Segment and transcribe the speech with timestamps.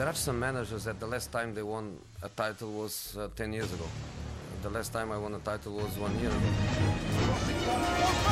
[0.00, 3.52] There are some managers that the last time they won a title was uh, 10
[3.52, 3.84] years ago.
[4.62, 8.29] The last time I won a title was one year ago.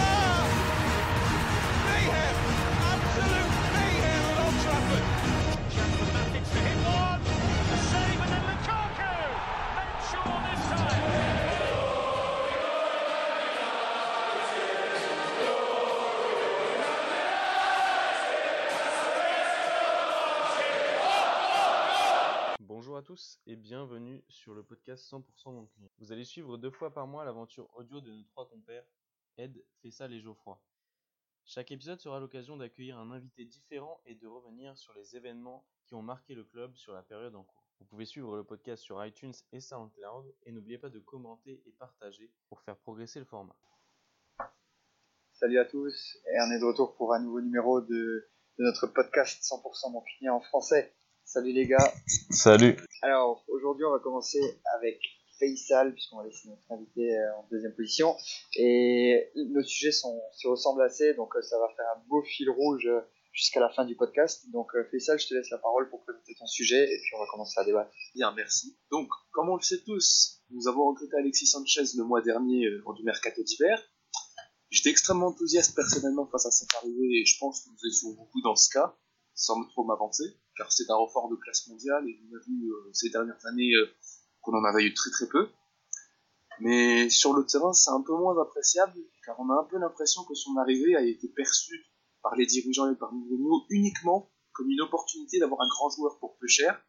[23.58, 25.90] Bienvenue sur le podcast 100% mon client.
[25.98, 28.84] Vous allez suivre deux fois par mois l'aventure audio de nos trois compères,
[29.36, 30.60] Ed, Fessal et Geoffroy.
[31.44, 35.94] Chaque épisode sera l'occasion d'accueillir un invité différent et de revenir sur les événements qui
[35.96, 37.64] ont marqué le club sur la période en cours.
[37.80, 41.72] Vous pouvez suivre le podcast sur iTunes et SoundCloud et n'oubliez pas de commenter et
[41.72, 43.56] partager pour faire progresser le format.
[45.32, 47.88] Salut à tous, et on est de retour pour un nouveau numéro de,
[48.58, 50.94] de notre podcast 100% mon client en français.
[51.28, 51.92] Salut les gars.
[52.30, 54.40] Salut Alors aujourd'hui on va commencer
[54.76, 54.98] avec
[55.38, 58.16] Faisal puisqu'on va laisser notre invité euh, en deuxième position
[58.56, 62.48] et nos sujets sont, se ressemblent assez donc euh, ça va faire un beau fil
[62.48, 64.50] rouge euh, jusqu'à la fin du podcast.
[64.52, 67.26] Donc Faisal je te laisse la parole pour présenter ton sujet et puis on va
[67.30, 67.90] commencer à débattre.
[68.14, 68.78] Bien, merci.
[68.90, 72.94] Donc, comme on le sait tous, nous avons recruté Alexis Sanchez le mois dernier lors
[72.94, 73.78] du mercato d'hiver.
[74.70, 78.40] J'étais extrêmement enthousiaste personnellement face à cette arrivée et je pense que nous étions beaucoup
[78.40, 78.96] dans ce cas,
[79.38, 80.24] sans trop m'avancer,
[80.56, 83.72] car c'est un renfort de classe mondiale et on a vu euh, ces dernières années
[83.72, 83.86] euh,
[84.42, 85.48] qu'on en avait eu très très peu.
[86.60, 90.24] Mais sur le terrain, c'est un peu moins appréciable, car on a un peu l'impression
[90.24, 91.86] que son arrivée a été perçue
[92.20, 96.36] par les dirigeants et par Mourinho uniquement comme une opportunité d'avoir un grand joueur pour
[96.38, 96.82] peu cher,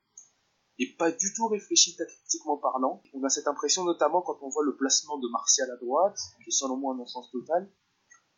[0.79, 3.03] et pas du tout réfléchi tactiquement parlant.
[3.13, 6.49] On a cette impression notamment quand on voit le placement de Martial à droite, qui
[6.49, 7.71] est selon moi un non-sens total,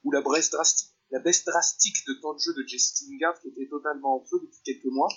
[0.03, 3.49] ou la baisse drastique, la baisse drastique de temps de jeu de Jesse Lingard qui
[3.49, 5.09] était totalement en feu depuis quelques mois.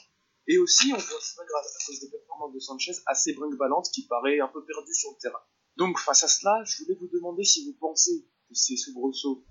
[0.46, 4.06] Et aussi, on voit ça grâce à cause des performances de Sanchez assez brinque-ballante qui
[4.06, 5.40] paraît un peu perdu sur le terrain.
[5.76, 9.44] Donc face à cela, je voulais vous demander si vous pensez que ces soubresauts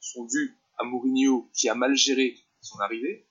[0.00, 3.28] sont dus à Mourinho qui a mal géré son arrivée,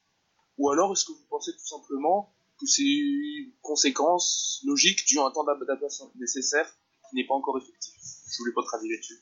[0.58, 5.26] ou alors est-ce que vous pensez tout simplement que c'est une conséquence logique due à
[5.26, 6.72] un temps d'adaptation nécessaire
[7.10, 7.94] qui n'est pas encore effectif?
[8.32, 9.20] Je voulais votre avis là-dessus.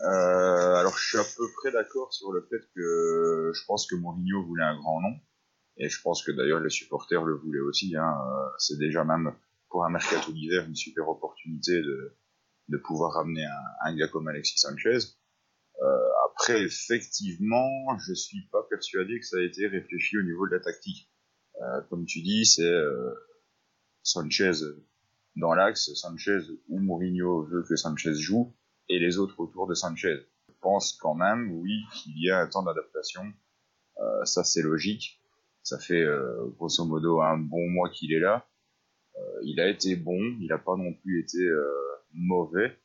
[0.00, 3.94] Euh, alors je suis à peu près d'accord sur le fait que je pense que
[3.94, 5.16] Mourinho voulait un grand nom
[5.76, 7.94] et je pense que d'ailleurs les supporters le voulaient aussi.
[7.96, 8.12] Hein.
[8.26, 9.32] Euh, C'est déjà même
[9.70, 12.16] pour un mercato d'hiver une super opportunité de,
[12.68, 14.98] de pouvoir ramener un, un gars comme Alexis Sanchez.
[15.82, 17.68] Euh, après effectivement,
[17.98, 21.10] je suis pas persuadé que ça a été réfléchi au niveau de la tactique.
[21.62, 23.12] Euh, comme tu dis, c'est euh,
[24.02, 24.52] Sanchez
[25.36, 28.54] dans l'axe, Sanchez où Mourinho veut que Sanchez joue
[28.88, 30.16] et les autres autour de Sanchez.
[30.48, 33.22] Je pense quand même, oui, qu'il y a un temps d'adaptation.
[33.98, 35.20] Euh, ça, c'est logique.
[35.62, 38.46] Ça fait euh, grosso modo un bon mois qu'il est là.
[39.16, 41.70] Euh, il a été bon, il n'a pas non plus été euh,
[42.12, 42.76] mauvais,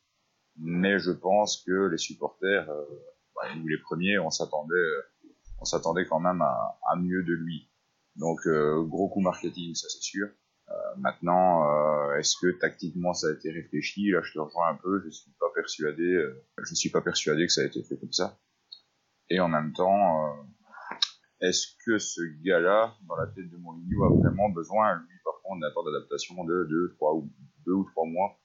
[0.56, 2.84] mais je pense que les supporters, euh,
[3.34, 4.74] bah, nous les premiers, on s'attendait,
[5.58, 7.68] on s'attendait quand même à, à mieux de lui.
[8.16, 10.28] Donc euh, gros coup marketing, ça c'est sûr.
[10.70, 14.10] Euh, maintenant, euh, est-ce que tactiquement ça a été réfléchi?
[14.10, 15.02] Là, je te rejoins un peu.
[15.04, 16.02] Je suis pas persuadé.
[16.02, 18.38] euh, je suis pas persuadé que ça a été fait comme ça.
[19.30, 20.36] Et en même temps,
[21.40, 25.60] est-ce que ce gars-là, dans la tête de Mourinho, a vraiment besoin, lui, par contre,
[25.60, 27.30] d'un temps d'adaptation de deux, trois ou
[27.64, 28.40] deux ou trois mois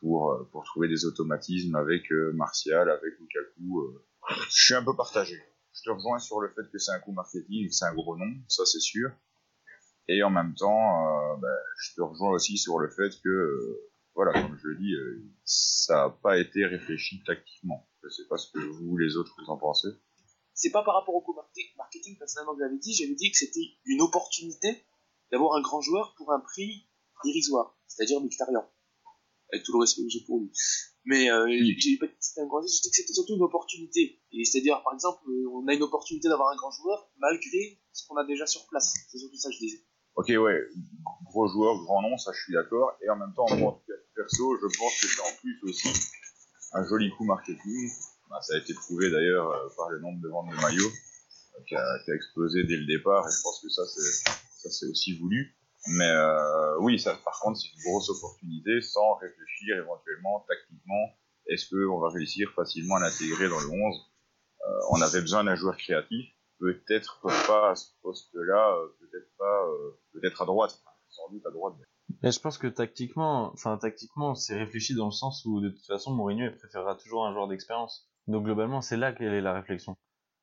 [0.00, 3.98] pour pour trouver des automatismes avec Martial, avec Lukaku.
[4.28, 5.36] Je suis un peu partagé.
[5.74, 8.32] Je te rejoins sur le fait que c'est un coup marketing, c'est un gros nom,
[8.48, 9.10] ça c'est sûr.
[10.08, 13.90] Et en même temps, euh, ben, je te rejoins aussi sur le fait que, euh,
[14.14, 17.88] voilà, comme je le dis, euh, ça n'a pas été réfléchi tactiquement.
[18.02, 19.88] Je sais pas ce que vous, les autres, vous en pensez.
[20.54, 23.76] C'est pas par rapport au co-marketing, marketing, personnellement, que j'avais dit, j'avais dit que c'était
[23.84, 24.84] une opportunité
[25.30, 26.88] d'avoir un grand joueur pour un prix
[27.24, 28.64] dérisoire, c'est-à-dire Mkhitaryan.
[29.52, 30.50] Avec tout le respect que j'ai pour lui.
[31.04, 31.46] Mais euh,
[31.78, 34.20] j'ai pas dit que c'était un grand joueur, j'ai dit que c'était surtout une opportunité.
[34.32, 38.16] Et c'est-à-dire, par exemple, on a une opportunité d'avoir un grand joueur malgré ce qu'on
[38.16, 38.94] a déjà sur place.
[39.10, 39.84] C'est surtout ça que je disais.
[40.16, 40.60] Ok, ouais,
[41.26, 42.92] gros joueur, grand nom, ça je suis d'accord.
[43.04, 45.88] Et en même temps, en tout perso, je pense que c'est en plus aussi
[46.72, 47.90] un joli coup marketing.
[48.30, 51.62] Bah, ça a été prouvé d'ailleurs euh, par le nombre de ventes de maillots euh,
[51.68, 53.28] qui, a, qui a explosé dès le départ.
[53.28, 54.30] Et je pense que ça, c'est
[54.62, 55.54] ça c'est aussi voulu.
[55.88, 61.14] Mais euh, oui, ça, par contre, c'est une grosse opportunité sans réfléchir éventuellement tactiquement.
[61.46, 63.96] Est-ce qu'on va réussir facilement à l'intégrer dans le 11
[64.66, 66.26] Euh, On avait besoin d'un joueur créatif
[66.58, 71.50] peut-être pas à ce poste-là, euh, peut-être pas, euh, peut-être à droite, sans doute à
[71.50, 71.74] droite.
[72.22, 75.84] mais- je pense que tactiquement, enfin tactiquement, c'est réfléchi dans le sens où de toute
[75.86, 78.08] façon Mourinho préférera toujours un joueur d'expérience.
[78.26, 79.96] Donc globalement, c'est là qu'elle est la réflexion.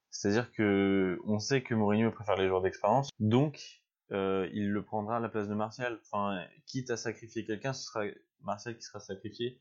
[0.10, 3.82] C'est-à-dire que on sait que Mourinho préfère les joueurs d'expérience, donc
[4.12, 6.00] euh, il le prendra à la place de Martial.
[6.04, 8.04] Enfin, quitte à sacrifier quelqu'un, ce sera
[8.42, 9.60] Martial qui sera sacrifié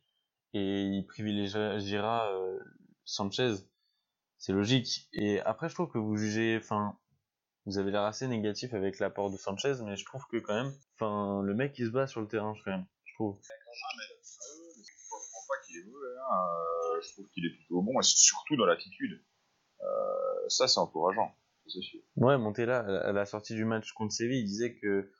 [0.52, 2.58] et il privilégiera euh,
[3.04, 3.54] Sanchez.
[4.42, 5.08] C'est logique.
[5.12, 6.98] Et après, je trouve que vous jugez, enfin,
[7.64, 10.72] vous avez l'air assez négatif avec l'apport de Sanchez, mais je trouve que quand même,
[10.96, 13.38] enfin, le mec il se bat sur le terrain, quand même, je trouve.
[13.40, 13.48] Je
[15.48, 16.34] pas qu'il est mauvais, hein.
[16.34, 19.24] euh, je trouve qu'il est plutôt bon, et surtout dans l'attitude.
[19.80, 21.36] Euh, ça, c'est encourageant,
[21.68, 22.00] c'est sûr.
[22.16, 25.12] Ouais, Montella, à la sortie du match contre Séville, il disait que,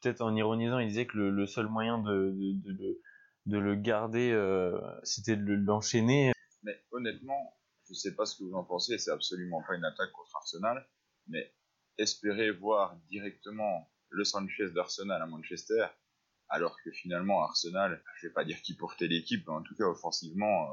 [0.00, 3.00] peut-être en ironisant, il disait que le, le seul moyen de, de, de, de,
[3.44, 6.32] de le garder, euh, c'était de l'enchaîner.
[6.62, 7.59] Mais honnêtement,
[7.90, 10.88] je sais pas ce que vous en pensez, c'est absolument pas une attaque contre Arsenal,
[11.26, 11.52] mais
[11.98, 15.86] espérer voir directement le Sanchez d'Arsenal à Manchester,
[16.48, 19.86] alors que finalement Arsenal, je vais pas dire qu'il portait l'équipe, mais en tout cas
[19.86, 20.72] offensivement,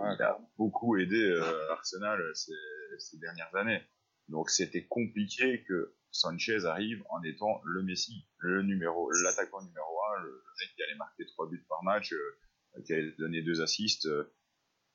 [0.00, 2.52] euh, il a beaucoup aidé euh, Arsenal ces,
[2.98, 3.82] ces dernières années.
[4.28, 10.22] Donc c'était compliqué que Sanchez arrive en étant le Messi, le numéro, l'attaquant numéro un,
[10.22, 13.62] le, le mec qui allait marquer trois buts par match, euh, qui allait donner deux
[13.62, 14.08] assists.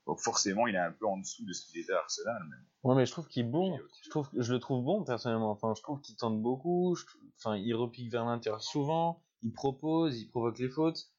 [0.10, 0.12] Euh.
[0.12, 2.42] donc forcément, il est un peu en dessous de ce qu'il était à Arsenal.
[2.50, 2.56] Mais
[2.90, 3.78] Ouais, mais je trouve qu'il est bon.
[4.04, 5.52] Je trouve, je le trouve bon personnellement.
[5.52, 6.96] Enfin, je trouve qu'il tente beaucoup.
[6.96, 7.06] je-
[7.38, 9.24] Enfin, il repique vers l'intérieur souvent.
[9.44, 11.10] Il propose, il provoque les fautes.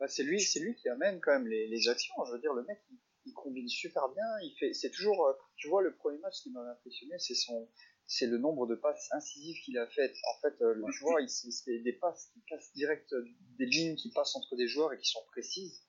[0.00, 2.14] Bah, c'est lui, c'est lui qui amène quand même les, les actions.
[2.26, 4.24] Je veux dire, le mec, il, il combine super bien.
[4.42, 7.68] Il fait, c'est toujours, euh, tu vois, le premier match qui m'a impressionné, c'est son,
[8.06, 10.14] c'est le nombre de passes incisives qu'il a faites.
[10.36, 13.24] En fait, euh, le- tu vois, il, se- c'est des passes qui cassent direct euh,
[13.58, 15.80] des lignes qui passent entre des joueurs et qui sont précises.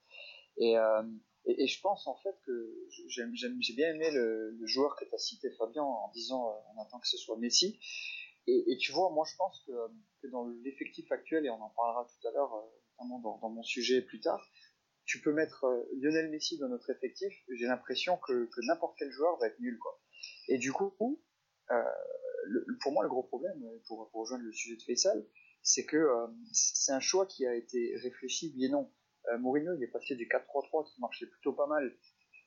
[0.57, 1.01] Et, euh,
[1.45, 5.51] et, je pense en fait que j'ai bien aimé le, joueur que tu as cité,
[5.51, 7.79] Fabien, en disant euh, on attend que ce soit Messi.
[8.47, 12.27] Et, tu vois, moi je pense que, dans l'effectif actuel, et on en parlera tout
[12.27, 12.61] à l'heure, euh,
[12.99, 14.43] notamment dans, mon sujet plus tard,
[15.05, 19.37] tu peux mettre euh, Lionel Messi dans notre effectif, j'ai l'impression que, n'importe quel joueur
[19.39, 19.79] va être nul.
[19.79, 19.99] Quoi.
[20.47, 20.93] Et du coup,
[21.71, 21.83] euh,
[22.81, 25.25] pour moi, le gros problème, pour, rejoindre le sujet de Faisal,
[25.63, 26.07] c'est que
[26.53, 28.91] c'est un choix qui a été réfléchi, et non.
[29.31, 31.95] Euh, Mourinho, il est passé du 4-3-3 qui marchait plutôt pas mal,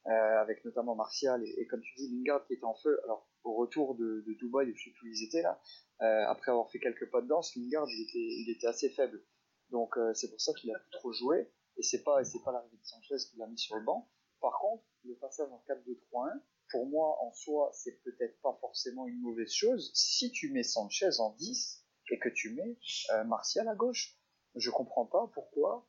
[0.07, 3.01] euh, avec notamment Martial et, comme tu dis, Lingard qui était en feu.
[3.05, 5.61] Alors, au retour de, Dubaï, je sais plus où ils étaient là,
[6.03, 9.23] euh, après avoir fait quelques pas de danse, Lingard, il était, assez faible.
[9.71, 12.87] Donc, c'est pour ça qu'il a plus trop joué, et c'est pas, pas l'arrivée de
[12.87, 14.11] Sanchez qui l'a mis sur le banc.
[14.41, 16.41] Par contre, le passage en 4-2-3-1,
[16.71, 21.11] pour moi, en soi, c'est peut-être pas forcément une mauvaise chose si tu mets Sanchez
[21.19, 22.79] en 10 et que tu mets
[23.27, 24.19] Martial à gauche.
[24.55, 25.87] Je comprends pas pourquoi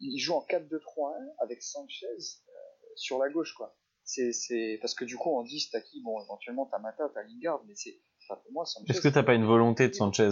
[0.00, 2.52] il- il joue en 4-2-3-1 avec Sanchez euh,
[2.96, 3.76] sur la gauche, quoi.
[4.06, 7.22] C'est, c'est parce que du coup en 10 t'as qui bon éventuellement t'as Mata t'as
[7.22, 10.30] Lingard mais c'est enfin, pour moi Sanchez Est-ce que t'as pas une volonté de Sanchez?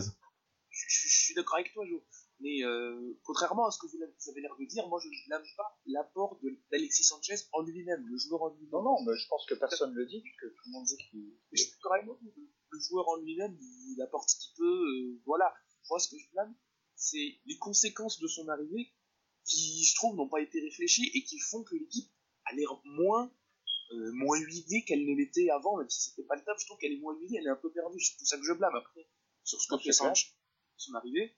[0.69, 2.05] Je, je- je suis d'accord avec toi, Jo.
[2.41, 5.45] Mais euh, contrairement à ce que vous avez- l'air de dire, moi je ne blâme
[5.57, 8.69] pas l'apport de- d'Alexis Sanchez en lui-même, le joueur en lui-même.
[8.73, 11.21] non non mais je pense que personne le dit puisque tout le monde dit qu'il
[11.51, 14.53] Mais je suis d'accord avec moi, le, joueur en lui-même, il, il apporte ce qu'il
[14.59, 15.55] peut, euh, voilà.
[15.89, 16.55] Moi ce que je blâme,
[17.03, 18.93] c'est les conséquences de son arrivée
[19.45, 22.09] qui, je trouve, n'ont pas été réfléchies et qui font que l'équipe
[22.45, 23.33] a l'air moins,
[23.93, 26.79] euh, moins huilée qu'elle ne l'était avant, même si c'était pas le top, je trouve
[26.79, 28.75] qu'elle est moins huilée, elle est un peu perdue, c'est tout ça que je blâme
[28.77, 29.07] après.
[29.43, 30.11] Sur ce que Ah, fait c'est clair.
[30.11, 30.29] Sanchez,
[30.77, 31.35] son arrivée,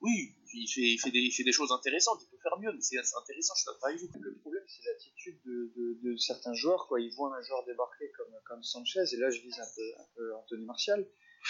[0.00, 2.72] oui, il fait, il, fait des, il fait des choses intéressantes, il peut faire mieux,
[2.72, 4.08] mais c'est intéressant, je suis d'accord avec vous.
[4.18, 6.86] Le problème, c'est l'attitude de, de, de certains joueurs.
[6.88, 7.00] Quoi.
[7.00, 10.06] Ils voient un joueur débarquer comme, comme Sanchez, et là, je vise un peu, un
[10.16, 11.06] peu Anthony Martial.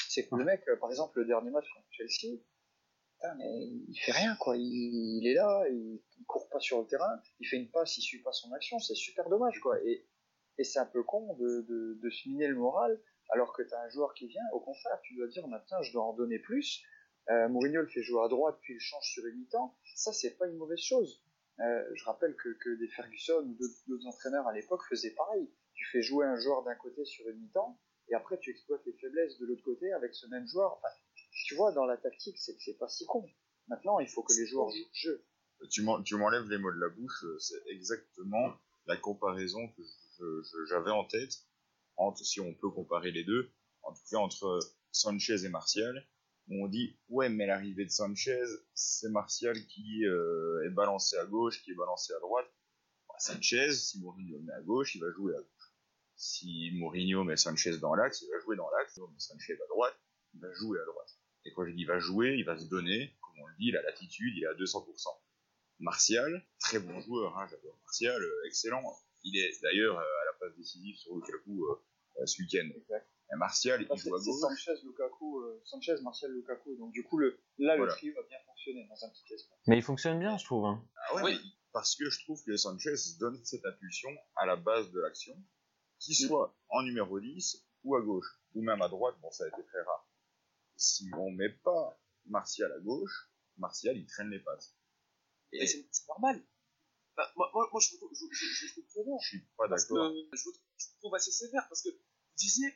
[0.08, 2.40] C'est que le mec, euh, par exemple, le dernier match contre Chelsea,
[3.38, 4.56] mais il fait rien, quoi.
[4.56, 4.62] Il,
[5.22, 8.02] il est là, il, il court pas sur le terrain, il fait une passe, il
[8.02, 8.78] suit pas son action.
[8.78, 9.80] C'est super dommage, quoi.
[9.84, 10.06] Et,
[10.58, 13.00] et c'est un peu con de, de, de se miner le moral,
[13.30, 14.42] alors que tu as un joueur qui vient.
[14.52, 16.82] Au contraire, tu dois dire, tiens, je dois en donner plus.
[17.30, 19.76] Euh, Mourinho le fait jouer à droite, puis il change sur une mi-temps.
[19.94, 21.22] Ça, c'est pas une mauvaise chose.
[21.60, 25.48] Euh, je rappelle que, que des Ferguson ou d'autres- entraîneurs à l'époque faisaient pareil.
[25.74, 28.92] Tu fais jouer un joueur d'un côté sur une mi-temps, et après tu exploites les
[28.94, 30.80] faiblesses de l'autre côté avec ce même joueur.
[31.32, 33.24] Tu vois, dans la tactique, c'est c'est pas si con.
[33.68, 35.24] Maintenant, il faut que les joueurs jouent le jeu.
[35.70, 38.54] Tu m'en- tu m'enlèves les mots de la bouche, euh, c'est exactement
[38.86, 39.82] la comparaison que
[40.68, 41.32] j'avais en tête,
[41.96, 43.50] entre, si on peut comparer les deux,
[43.82, 44.58] en tout cas entre
[44.90, 46.06] Sanchez et Martial.
[46.48, 48.42] où On dit, ouais, mais l'arrivée de Sanchez,
[48.74, 52.50] c'est Martial qui euh, est balancé à gauche, qui est balancé à droite.
[53.08, 55.72] Bah, Sanchez, si Mourinho met à gauche, il va jouer à gauche.
[56.16, 58.94] Si Mourinho met Sanchez dans l'axe, il va jouer dans l'axe.
[58.94, 59.94] Si Sanchez à droite,
[60.34, 61.16] il va jouer à droite.
[61.44, 63.68] Et quand je dis il va jouer, il va se donner, comme on le dit,
[63.68, 64.84] il a l'attitude, il est à 200%.
[65.80, 68.82] Martial, très bon joueur, hein, j'adore Martial, euh, excellent.
[69.24, 71.82] Il est d'ailleurs euh, à la passe décisive sur Lukaku euh,
[72.20, 72.68] euh, ce week-end.
[72.76, 73.08] Exact.
[73.32, 74.40] Et Martial, il joue à gauche.
[74.40, 76.76] Sanchez, Lukaku, euh, Sanchez, Martial, Lukaku.
[76.76, 77.92] Donc du coup, le, là, Voilà.
[77.92, 79.58] le trio a bien fonctionné dans un petit espace.
[79.66, 80.66] Mais il fonctionne bien, je trouve.
[80.66, 80.84] Hein.
[81.08, 81.40] Ah ouais, Oui.
[81.42, 85.34] mais parce que je trouve que Sanchez donne cette impulsion à la base de l'action,
[85.98, 89.48] qu'il soit en numéro 10 ou à gauche, ou même à droite, bon ça a
[89.48, 90.06] été très rare.
[90.76, 94.74] Si on met pas Martial à gauche, Martial il traîne les pattes.
[95.52, 96.42] Et c'est c'est normal.
[97.16, 97.96] Enfin, moi, moi, moi, je, je,
[98.32, 99.14] je, je, je trouve très bien.
[99.20, 100.10] Je suis pas d'accord.
[100.32, 101.98] je, vous- je vous trouve assez sévère parce que vous
[102.36, 102.68] disiez,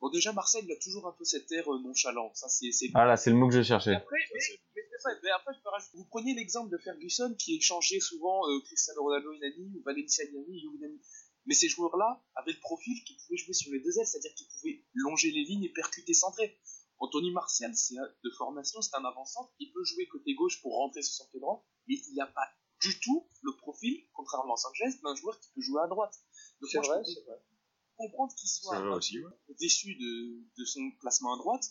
[0.00, 3.04] bon déjà Marseille il a toujours un peu cet air euh, nonchalant, ça c'est Ah
[3.04, 3.94] là, c'est le mot que je cherchais.
[3.94, 4.40] après, mais,
[4.74, 8.48] mais Stéphane, mais après, je peux rajouter- vous preniez l'exemple de Ferguson qui échangeait souvent
[8.48, 11.00] euh, Cristiano Ronaldo Inani ou Valencia Inani.
[11.44, 14.48] Mais ces joueurs-là avaient le profil qui pouvaient jouer sur les deux ailes, c'est-à-dire qu'ils
[14.48, 16.58] pouvaient longer les lignes et percuter centré.
[16.98, 21.02] Anthony Martial, c'est de formation, c'est un avant-centre, il peut jouer côté gauche pour rentrer
[21.02, 22.48] sur son pied droit, mais il n'a pas
[22.80, 26.14] du tout le profil, contrairement à Sanchez, d'un joueur qui peut jouer à droite.
[26.60, 27.42] Donc moi, vrai, je vrai.
[27.96, 29.32] comprendre qu'il soit un aussi, ouais.
[29.60, 31.64] déçu de, de son placement à droite.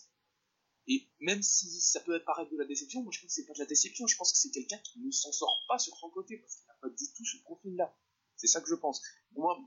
[0.88, 3.54] Et même si ça peut paraître de la déception, moi je pense que c'est pas
[3.54, 6.10] de la déception, je pense que c'est quelqu'un qui ne s'en sort pas sur son
[6.10, 7.92] côté parce qu'il n'a pas du tout ce profil-là.
[8.36, 9.02] C'est ça que je pense.
[9.32, 9.58] Moi,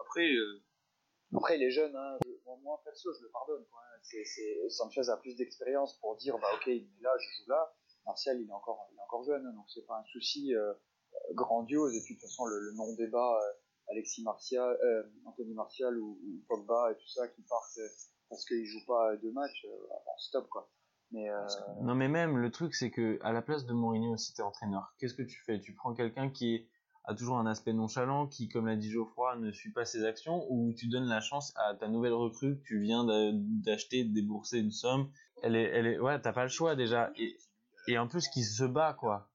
[0.00, 0.64] après, euh,
[1.36, 2.18] Après, il est jeune, hein.
[2.24, 3.64] je- moi, moi, perso, je le pardonne.
[3.70, 3.80] Quoi.
[4.68, 7.74] Sanchez a plus d'expérience pour dire, bah ok, il est là, je joue là.
[8.06, 10.74] Martial, il est encore, il est encore jeune, hein, donc c'est pas un souci euh,
[11.32, 11.96] grandiose.
[11.96, 13.52] Et puis, de toute façon, le, le non-débat, euh,
[13.88, 16.18] Alexis Martial, euh, Anthony Martial ou,
[16.48, 17.78] Pogba et tout ça, qui partent
[18.28, 20.70] parce qu'ils jouent pas deux matchs, bon, stop, quoi.
[21.82, 24.94] Non mais même le truc c'est que à la place de Mourinho si t'es entraîneur,
[24.98, 25.60] qu'est-ce que tu fais?
[25.60, 26.68] Tu prends quelqu'un qui est-
[27.06, 30.46] a toujours un aspect nonchalant, qui comme l'a dit Geoffroy ne suit pas ses actions,
[30.50, 34.14] ou tu donnes la chance à ta nouvelle recrue que tu viens d'a- d'acheter, de
[34.14, 35.10] débourser une somme.
[35.42, 37.10] Elle est, elle est, ouais, t'as pas le choix déjà.
[37.16, 37.36] Et,
[37.88, 39.30] et en plus qui se bat quoi.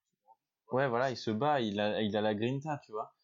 [0.72, 3.16] Ouais voilà, il se bat, il a, il a la grinta, tu vois.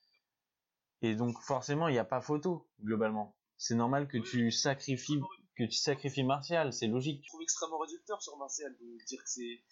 [1.02, 3.36] Et donc forcément il n'y a pas photo globalement.
[3.58, 5.22] C'est normal que tu sacrifies,
[5.58, 7.22] que tu sacrifies Martial, c'est logique.
[7.24, 9.64] je trouve extrêmement réducteur sur Martial de dire que c'est.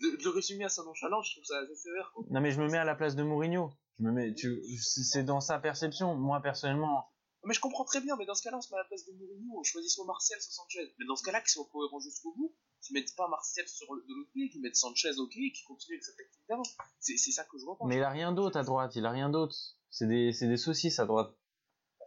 [0.00, 2.10] De, de le résumer à sa nonchalance, je trouve ça assez sévère.
[2.14, 2.24] Quoi.
[2.30, 3.70] Non mais je me mets à la place de Mourinho.
[4.00, 6.14] Je me mets, tu, c'est dans sa perception.
[6.14, 7.04] Moi personnellement,
[7.44, 9.04] Mais je comprends très bien, mais dans ce cas-là, on se met à la place
[9.04, 10.94] de Mourinho, on choisit soit Martial, soit Sanchez.
[10.98, 14.00] Mais dans ce cas-là, qu'ils soient cohérents jusqu'au bout, qu'ils mettent pas Martial sur le,
[14.02, 16.62] de l'autre pied, qu'ils mettent Sanchez au pied et qu'ils continuent avec sa technique d'avant.
[16.98, 17.88] C'est c'est ça que je reproche.
[17.88, 18.96] mais il a rien d'autre à droite.
[18.96, 19.54] Il a rien d'autre.
[19.90, 21.34] C'est des, c'est des saucisses à droite.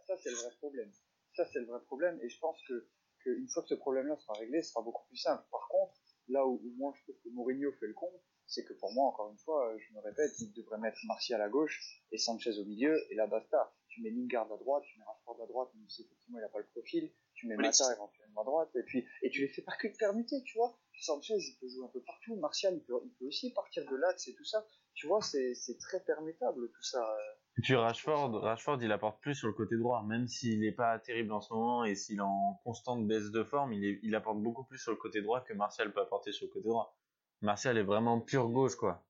[0.08, 0.90] Ça, c'est le vrai problème.
[1.36, 2.18] Ça, c'est le vrai problème.
[2.22, 2.88] Et je pense que,
[3.24, 5.44] que une fois que ce problème-là sera réglé, ce sera beaucoup plus simple.
[5.52, 5.94] Par contre,
[6.28, 8.10] là où, où moi je trouve que Mourinho fait le con,
[8.46, 11.40] c'est que pour moi, encore une fois, euh, je me répète, il devrait mettre Martial
[11.40, 11.80] à gauche
[12.12, 13.74] et Sanchez au milieu, et là basta.
[13.88, 16.48] Tu mets Lingard à droite, tu mets Rashford à droite, même si effectivement il n'a
[16.48, 19.62] pas le profil, tu mets Mata éventuellement à droite, et puis et tu les fais
[19.62, 20.76] pas que permuter, tu vois.
[21.00, 23.96] Sanchez, il peut jouer un peu partout, Martial, il peut, il peut aussi partir de
[23.96, 24.66] l'axe et tout ça.
[24.94, 26.98] Tu vois, c'est très permutable tout ça.
[27.02, 27.58] euh.
[27.58, 30.98] Et puis Rashford, Rashford, il apporte plus sur le côté droit, même s'il n'est pas
[30.98, 34.14] terrible en ce moment et s'il est en constante baisse de forme, il, est, il
[34.16, 36.96] apporte beaucoup plus sur le côté droit que Martial peut apporter sur le côté droit.
[37.44, 39.06] Martial est vraiment pure gauche, quoi.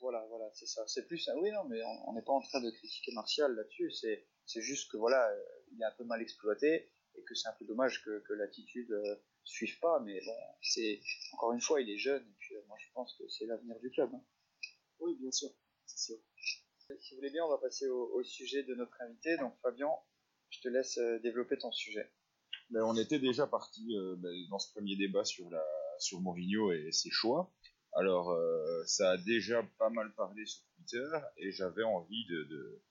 [0.00, 0.82] Voilà, voilà, c'est ça.
[0.86, 3.90] C'est plus, oui, non, mais on on n'est pas en train de critiquer Martial là-dessus.
[3.92, 7.48] C'est, c'est juste que voilà, euh, il est un peu mal exploité et que c'est
[7.48, 10.00] un peu dommage que, que l'attitude euh, suive pas.
[10.00, 11.00] Mais bon, c'est
[11.34, 13.78] encore une fois, il est jeune et puis euh, moi je pense que c'est l'avenir
[13.80, 14.10] du club.
[14.14, 14.24] hein.
[15.00, 15.50] Oui, bien sûr.
[15.84, 16.16] C'est sûr.
[16.98, 19.36] Si vous voulez bien, on va passer au, au sujet de notre invité.
[19.36, 19.90] Donc Fabien,
[20.48, 22.10] je te laisse euh, développer ton sujet.
[22.70, 25.62] Ben, on était déjà parti euh, ben, dans ce premier débat sur, la,
[26.00, 27.52] sur Mourinho et ses choix.
[27.92, 32.82] Alors, euh, ça a déjà pas mal parlé sur Twitter et j'avais envie de, de-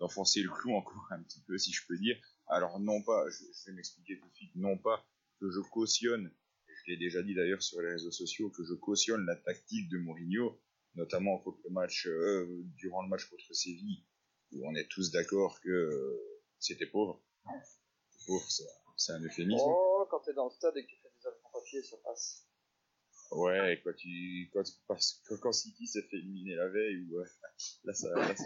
[0.00, 2.16] d'enfoncer le clou encore un petit peu, si je peux dire.
[2.48, 5.04] Alors, non pas, je, vais m'expliquer tout de suite, non pas
[5.40, 6.32] que je cautionne,
[6.66, 9.98] je l'ai déjà dit d'ailleurs sur les réseaux sociaux, que je cautionne la tactique de
[9.98, 10.60] Mourinho,
[10.96, 14.04] notamment contre le match, euh, durant le match contre Séville,
[14.52, 16.18] où on est tous d'accord que
[16.58, 17.22] c'était pauvre.
[18.26, 18.46] Pauvre,
[18.96, 19.62] c'est un euphémisme.
[19.64, 22.49] Oh, quand t'es dans le stade et que tu fais des en papier, ça passe.
[23.32, 27.24] Ouais, quand, tu, quand, parce que quand City s'est fait éliminer la veille, ou, euh,
[27.84, 28.44] là, ça, là, ça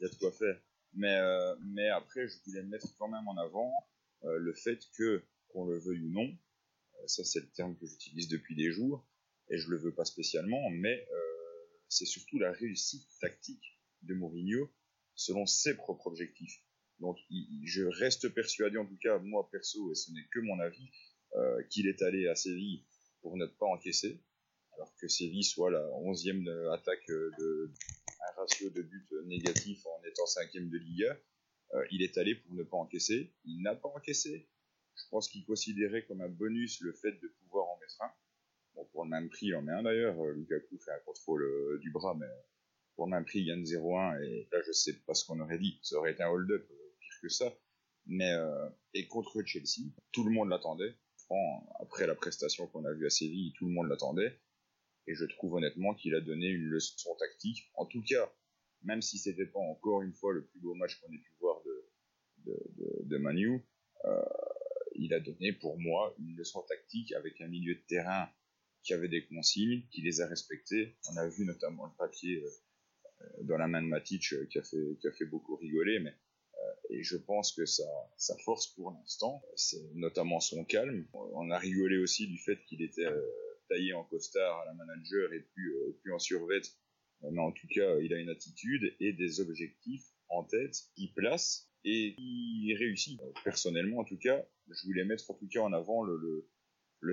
[0.00, 0.60] il y a de quoi faire.
[0.94, 3.72] Mais, euh, mais après, je voulais mettre quand même en avant
[4.24, 7.86] euh, le fait que, qu'on le veuille ou non, euh, ça c'est le terme que
[7.86, 9.06] j'utilise depuis des jours,
[9.50, 11.18] et je le veux pas spécialement, mais euh,
[11.88, 14.70] c'est surtout la réussite tactique de Mourinho
[15.14, 16.62] selon ses propres objectifs.
[17.00, 20.58] Donc il- je reste persuadé, en tout cas moi perso, et ce n'est que mon
[20.60, 20.90] avis,
[21.36, 22.84] euh, qu'il est allé à Séville
[23.28, 24.22] pour ne pas encaisser,
[24.74, 27.70] alors que Séville soit la 11e de- attaque euh, de
[28.20, 31.14] un ratio de buts négatif en étant 5e de Liga.
[31.74, 34.48] Euh, il est allé pour ne pas encaisser, il n'a pas encaissé.
[34.96, 38.10] Je pense qu'il considérait comme un bonus le fait de pouvoir en mettre un.
[38.74, 40.18] Bon, pour le même prix, il en met un d'ailleurs.
[40.24, 42.26] Euh, Lukaku fait un contrôle euh, du bras, mais
[42.96, 44.22] pour le même prix, il gagne 0-1.
[44.24, 45.78] Et là, je sais pas ce qu'on aurait dit.
[45.82, 47.54] Ça aurait été un hold-up, euh, pire que ça.
[48.06, 50.94] Mais, euh, et contre Chelsea, tout le monde l'attendait.
[51.80, 54.38] Après la prestation qu'on a vue à Séville, tout le monde l'attendait.
[55.06, 57.70] Et je trouve honnêtement qu'il a donné une leçon tactique.
[57.74, 58.30] En tout cas,
[58.82, 61.62] même si c'était pas encore une fois le plus beau match qu'on ait pu voir
[61.64, 61.86] de,
[62.44, 63.64] de, de, Manu,
[64.04, 64.22] euh,
[64.94, 68.28] il a donné pour moi une leçon tactique avec un milieu de terrain
[68.82, 70.96] qui avait des consignes, qui les a respectées.
[71.10, 74.62] On a vu notamment le papier euh, dans la main de Matic euh, qui, a
[74.62, 76.14] fait, qui a fait beaucoup rigoler, mais
[76.90, 77.84] et je pense que sa,
[78.44, 81.06] force pour l'instant, c'est notamment son calme.
[81.12, 83.20] On a rigolé aussi du fait qu'il était euh,
[83.68, 86.62] taillé en costard à la manager et plus, euh, en survêt.
[87.24, 91.12] Euh, Mais en tout cas, il a une attitude et des objectifs en tête qu'il
[91.12, 93.20] place et il réussit.
[93.20, 96.46] Euh, Personnellement, en tout cas, je voulais mettre en tout cas en avant le,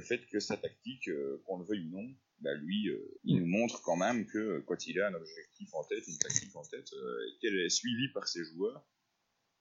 [0.01, 3.47] fait que sa tactique, euh, qu'on le veuille ou non, bah lui, euh, il nous
[3.47, 6.63] montre quand même que euh, quand il a un objectif en tête, une tactique en
[6.63, 8.85] tête, euh, qu'elle est suivie par ses joueurs,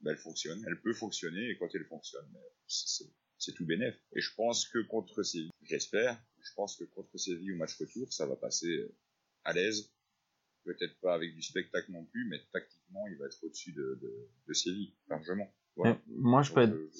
[0.04, 2.28] bah, elle fonctionne, elle peut fonctionner, et quand elle fonctionne,
[2.66, 3.96] c'est tout bénef.
[4.14, 8.12] Et je pense que contre Séville, j'espère, je pense que contre Séville au match retour,
[8.12, 8.94] ça va passer euh,
[9.44, 9.90] à l'aise.
[10.64, 14.30] Peut-être pas avec du spectacle non plus, mais tactiquement, il va être au-dessus de, de,
[14.46, 15.52] de Séville, largement.
[15.76, 16.00] Voilà.
[16.06, 16.90] Moi, je peux être, euh,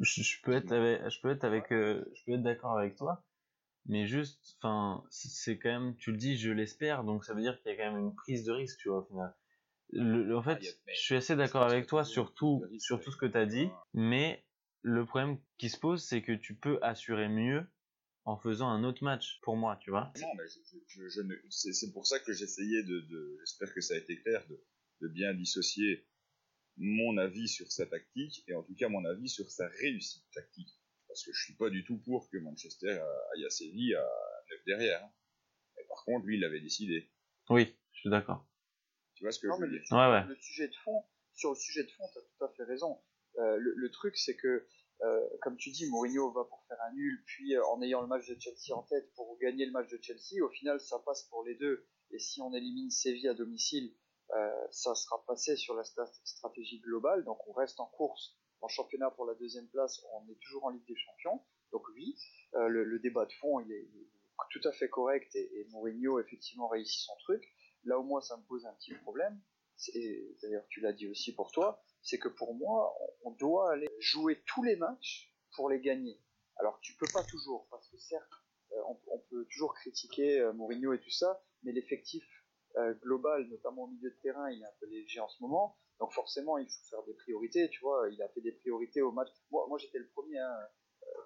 [0.00, 3.24] je, peux être avec, je peux être avec, euh, je peux être d'accord avec toi,
[3.86, 7.60] mais juste, enfin, c'est quand même, tu le dis, je l'espère, donc ça veut dire
[7.60, 9.34] qu'il y a quand même une prise de risque, tu vois, au final.
[9.90, 13.16] Le- en fait, Ah, je suis assez d'accord avec toi sur tout, sur tout ce
[13.16, 14.44] que tu as dit, mais
[14.82, 17.64] le problème qui se pose, c'est que tu peux assurer mieux
[18.24, 20.12] en faisant un autre match, pour moi, tu vois.
[20.20, 23.72] Non, mais je, je- je- je ne, c'est, pour ça que j'essayais de, de, j'espère
[23.72, 24.60] que ça a été clair, de,
[25.02, 26.08] de bien dissocier
[26.76, 30.68] mon avis sur sa tactique et en tout cas mon avis sur sa réussite tactique.
[31.08, 32.98] Parce que je suis pas du tout pour que Manchester
[33.34, 34.04] aille à Séville à
[34.50, 35.04] 9 derrière.
[35.04, 35.12] hein.
[35.76, 37.08] Mais par contre, lui, il l'avait décidé.
[37.48, 38.44] Oui, je suis d'accord.
[39.16, 39.82] Tu vois ce que Non, je le, dire?
[39.92, 40.24] Ouais, ouais.
[40.26, 41.02] le sujet de fond,
[41.34, 43.00] sur le sujet de fond, tu as tout à fait raison.
[43.38, 44.66] Euh, le, le truc, c'est que,
[45.02, 48.06] euh, comme tu dis, Mourinho va pour faire un nul, puis euh, en ayant le
[48.06, 51.24] match de Chelsea en tête pour gagner le match de Chelsea, au final, ça passe
[51.24, 51.86] pour les deux.
[52.12, 53.92] Et si on élimine Séville à domicile,
[54.34, 55.82] euh, ça sera passé sur la
[56.24, 57.24] stratégie globale.
[57.24, 60.70] Donc on reste en course en championnat pour la deuxième place, on est toujours en
[60.70, 61.42] Ligue des Champions.
[61.72, 62.16] Donc oui,
[62.54, 64.08] euh, le, le débat de fond, il est, il est
[64.50, 67.42] tout à fait correct et, et Mourinho effectivement réussit son truc.
[67.86, 69.40] Là où moi ça me pose un petit problème,
[70.42, 72.92] d'ailleurs tu l'as dit aussi pour toi, c'est que pour moi
[73.24, 76.20] on, doit aller jouer tous les matchs pour les gagner.
[76.56, 78.32] Alors tu peux pas toujours, parce que certes
[78.72, 82.24] euh, on, peut toujours critiquer euh, Mourinho et tout ça, mais l'effectif
[82.76, 85.78] euh, global, notamment au milieu de terrain, il est un peu léger en ce moment.
[86.00, 88.08] Donc forcément, il faut faire des priorités, tu vois.
[88.10, 89.28] Il a fait des priorités au match.
[89.50, 90.68] Moi, j'étais le premier, hein,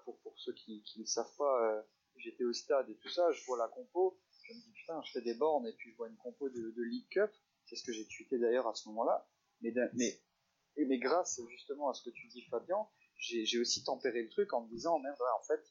[0.05, 1.85] pour, pour ceux qui ne savent pas,
[2.17, 4.19] j'étais au stade et tout ça, je vois la compo,
[4.51, 6.73] je me dis putain, je fais des bornes et puis je vois une compo de,
[6.83, 7.31] League Cup.
[7.65, 9.27] C'est ce que j'ai tweeté d'ailleurs à ce moment-là.
[9.61, 12.87] Mais, grâce justement à ce que tu dis, Fabien,
[13.17, 15.61] j'ai aussi tempéré le truc en me disant merde, en fait,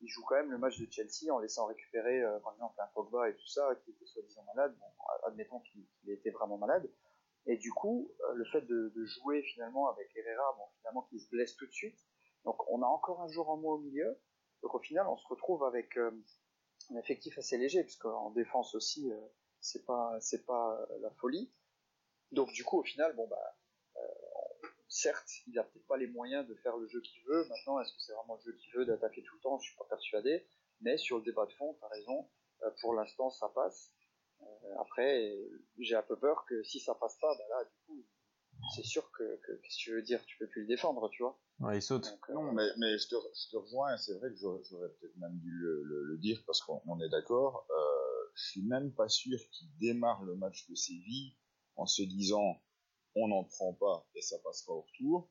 [0.00, 2.86] il, joue quand même le match de Chelsea en laissant récupérer, euh, par exemple, un
[2.94, 4.76] Pogba et tout ça, qui était soi-disant malade.
[4.78, 4.86] Bon,
[5.26, 6.90] admettons qu'il était vraiment malade.
[7.46, 11.18] Et du coup, euh, le fait de, de jouer finalement avec Herrera, bon, finalement, qui
[11.20, 11.98] se blesse tout de suite.
[12.44, 14.18] Donc, on a encore un jour en moins au milieu.
[14.62, 16.10] Donc, au final, on se retrouve avec euh,
[16.90, 19.20] un effectif assez léger, puisqu'en défense aussi, euh,
[19.60, 21.52] c'est pas, c'est pas euh, la folie.
[22.32, 23.56] Donc, du coup, au final, bon, bah,
[23.96, 24.00] euh,
[24.88, 27.44] certes, il a peut-être pas les moyens de faire le jeu qu'il veut.
[27.48, 29.58] Maintenant, est-ce que c'est vraiment le jeu qu'il veut d'attaquer tout le temps?
[29.58, 30.46] Je suis pas persuadé.
[30.80, 32.28] Mais sur le débat de fond, tu as raison.
[32.80, 33.92] Pour l'instant, ça passe.
[34.78, 35.36] Après,
[35.78, 38.04] j'ai un peu peur que si ça passe pas, bah là, du coup,
[38.74, 40.24] c'est sûr que, que qu'est-ce que tu veux dire?
[40.26, 41.38] Tu peux plus le défendre, tu vois?
[41.60, 42.04] Ouais, il saute.
[42.10, 44.62] Donc, euh, Non, mais, mais je, te, je te rejoins, et c'est vrai que j'aurais
[44.68, 47.66] j'aurais peut-être même dû le, le- le dire parce qu'on on est d'accord.
[47.70, 51.36] Euh, je suis même pas sûr qu'il démarre le match de Séville
[51.76, 52.60] en se disant
[53.14, 55.30] on n'en prend pas et ça passera au retour.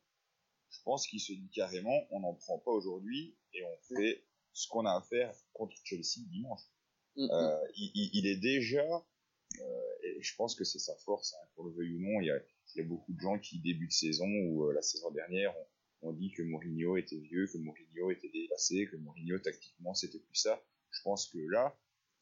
[0.70, 4.66] Je pense qu'il se dit carrément on n'en prend pas aujourd'hui et on fait ce
[4.68, 6.62] qu'on a à faire contre Chelsea dimanche.
[7.16, 7.30] mm, mm.
[7.30, 8.82] Euh, il, il- il est déjà,
[9.60, 12.26] euh, et je pense que c'est sa force, hein, pour le veuille ou non, il
[12.26, 12.38] y a,
[12.74, 15.56] il y a beaucoup de gens qui, début de saison ou euh, la saison dernière,
[15.56, 15.66] ont,
[16.04, 20.36] ont dit que Mourinho était vieux, que Mourinho était dépassé, que Mourinho, tactiquement, c'était plus
[20.36, 20.62] ça.
[20.90, 21.76] Je pense que là,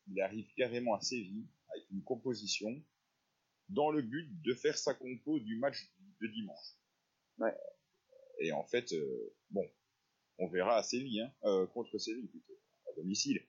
[0.08, 2.82] il arrive carrément à Séville avec une composition
[3.68, 6.76] dans le but de faire sa compo du match de dimanche.
[7.38, 7.54] Ouais.
[8.40, 9.68] Et en fait, euh, bon,
[10.38, 13.40] on verra à Séville, hein, euh, contre Séville plutôt, à domicile.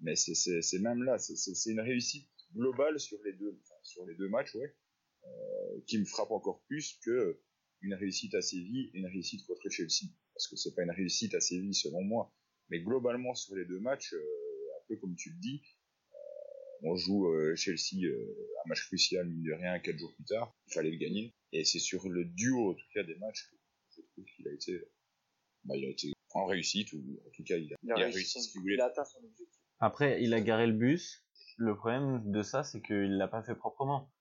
[0.00, 4.28] Mais c'est- même là, c'est- une réussite globale sur les deux, enfin, sur les deux
[4.28, 4.76] matchs, ouais,
[5.24, 7.40] euh, qui me frappe encore plus que
[7.80, 10.10] une réussite à Séville et une réussite contre Chelsea.
[10.34, 12.32] Parce que c'est pas une réussite à Séville selon moi,
[12.70, 15.62] mais globalement sur les deux matchs, euh, un peu comme tu le dis,
[16.12, 16.16] euh,
[16.82, 20.54] on joue euh, Chelsea euh, un match crucial mine de rien quatre jours plus tard,
[20.66, 21.34] il fallait le gagner.
[21.52, 23.56] Et c'est sur le duo en tout cas des matchs que
[23.96, 24.80] je trouve qu'il a été,
[25.64, 28.02] bah, il a été en réussite ou en tout cas il a, il a il
[28.02, 28.74] a réussi ce qu'il voulait.
[28.74, 29.60] il a atteint son objectif.
[29.80, 31.24] Après, il a garé le bus.
[31.56, 34.12] Le problème de ça, c'est qu'il l'a pas fait proprement.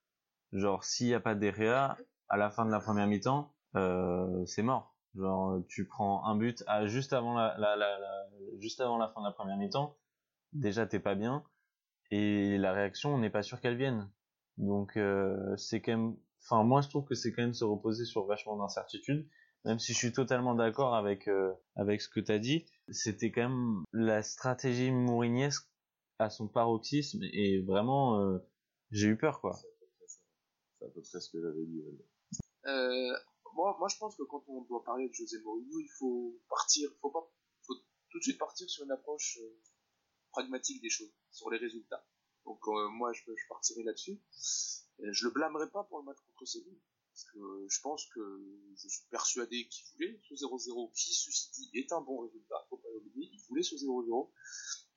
[0.54, 1.98] Genre, s'il y a pas d'Erea,
[2.30, 4.96] à la fin de la première mi-temps, euh, c'est mort.
[5.16, 8.28] Genre, tu prends un but à, juste avant la, la, la, la-
[8.60, 9.98] juste avant la fin de la première mi-temps.
[10.54, 11.44] Déjà, t'es pas bien.
[12.12, 14.10] Et la réaction, on n'est pas sûr qu'elle vienne.
[14.58, 18.06] Donc, euh, c'est quand même, enfin, moi, je trouve que c'est quand même se reposer
[18.06, 19.28] sur vachement d'incertitudes.
[19.66, 22.66] Même si je suis totalement d'accord avec, euh, avec ce que t'as dit.
[22.90, 25.68] C'était quand même la stratégie mourignesque
[26.20, 28.38] à son paroxysme et vraiment, euh,
[28.92, 29.54] j'ai eu peur, quoi.
[30.80, 31.84] C'est à peu près ce que j'avais dit.
[32.68, 33.18] Euh,
[33.54, 36.90] moi, moi, je pense que quand on doit parler de José Mourinho, il faut partir,
[37.02, 37.76] faut pas, faut
[38.10, 39.62] tout de suite partir sur une approche euh,
[40.32, 42.06] pragmatique des choses, sur les résultats.
[42.46, 44.22] Donc euh, moi, je, partirai là-dessus.
[45.00, 46.80] Je le blâmerai pas pour le match contre Séville,
[47.12, 48.42] parce que je pense que
[48.76, 52.78] je suis persuadé qu'il voulait ce 0-0, qui ceci dit est un bon résultat, faut
[52.78, 54.32] pas l'oublier, il voulait ce 0-0,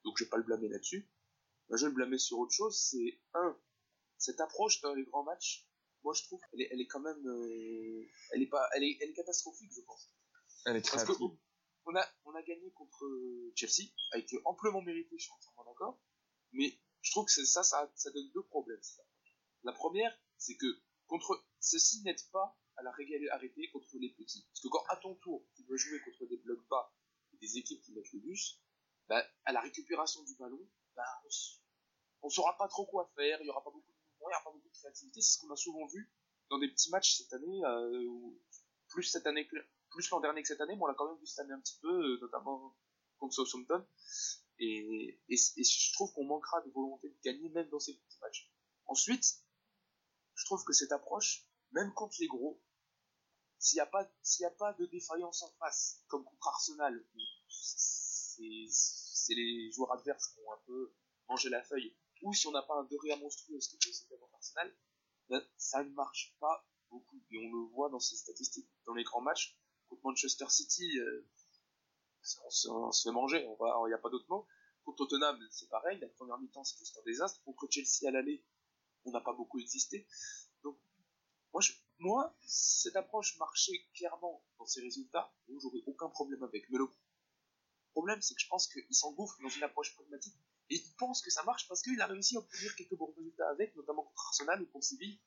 [0.04, 1.09] donc je vais pas le blâmer là-dessus.
[1.68, 3.59] Moi, je vais le blâmer sur autre chose, c'est un,
[4.16, 5.69] cette approche dans les grands matchs,
[6.02, 8.98] moi je trouve qu'elle est, elle est quand même, euh, elle est pas, elle est,
[9.00, 10.10] elle est catastrophique, je pense.
[10.66, 11.12] Elle est Parce que
[11.86, 13.04] on a, on a gagné contre
[13.54, 16.00] Chelsea, a été amplement mérité, je suis entièrement d'accord.
[16.52, 18.82] Mais je trouve que ça, ça, ça donne deux problèmes.
[18.82, 19.02] ça.
[19.62, 20.66] La première, c'est que
[21.06, 24.46] contre ceci n'aide pas à la régularité contre les petits.
[24.48, 26.94] Parce que quand à ton tour, tu dois jouer contre des blocs bas
[27.32, 28.60] et des équipes qui mettent le bus,
[29.08, 30.60] bah, à la récupération du ballon,
[30.96, 34.33] bah, on, on saura pas trop quoi faire, il y aura pas beaucoup de y
[34.33, 35.20] aura pas beaucoup de créativité.
[35.20, 36.11] C'est ce qu'on a souvent vu
[36.50, 38.30] dans des petits matchs cette année, euh,
[38.88, 39.56] plus cette année que
[39.90, 41.61] plus l'an dernier que cette année, mais on l'a quand même vu cette année un
[41.61, 42.76] petit peu, euh, notamment
[43.18, 43.85] contre Southampton.
[44.59, 48.52] Et, je trouve qu'on manquera de volonté de gagner même dans ces petits matchs.
[48.87, 49.38] Ensuite,
[50.35, 52.61] je trouve que cette approche, même contre les gros,
[53.59, 57.04] s'il n'y a pas, a pas de défaillance en face, comme contre Arsenal,
[57.48, 60.92] c'est les joueurs adverses qui ont un peu
[61.28, 64.18] mangé la feuille, ou si on n'a pas un Gea monstrueux, ce qui est possible
[64.18, 64.74] contre Arsenal,
[65.56, 67.22] ça ne marche pas beaucoup.
[67.30, 68.68] Et on le voit dans ces statistiques.
[68.87, 71.28] Dans les grands matchs, contre Manchester City, euh,
[72.44, 74.46] on, se, fait manger, il n'y a pas d'autre mot.
[74.85, 77.42] Contre Tottenham, c'est pareil, la première mi-temps, c'est juste un désastre.
[77.44, 78.44] Contre Chelsea à l'aller,
[79.04, 80.06] on n'a pas beaucoup existé.
[80.62, 80.78] Donc,
[81.98, 86.68] moi, cette approche marchait clairement dans ses résultats, donc j'aurais aucun problème avec.
[86.70, 86.88] Mais le
[87.92, 90.37] problème, c'est que je pense qu'il s'engouffre dans une approche pragmatique
[90.70, 93.48] et il pense que ça marche parce qu'il a réussi à obtenir quelques bons résultats
[93.50, 95.20] avec, notamment contre Arsenal ou contre Séville.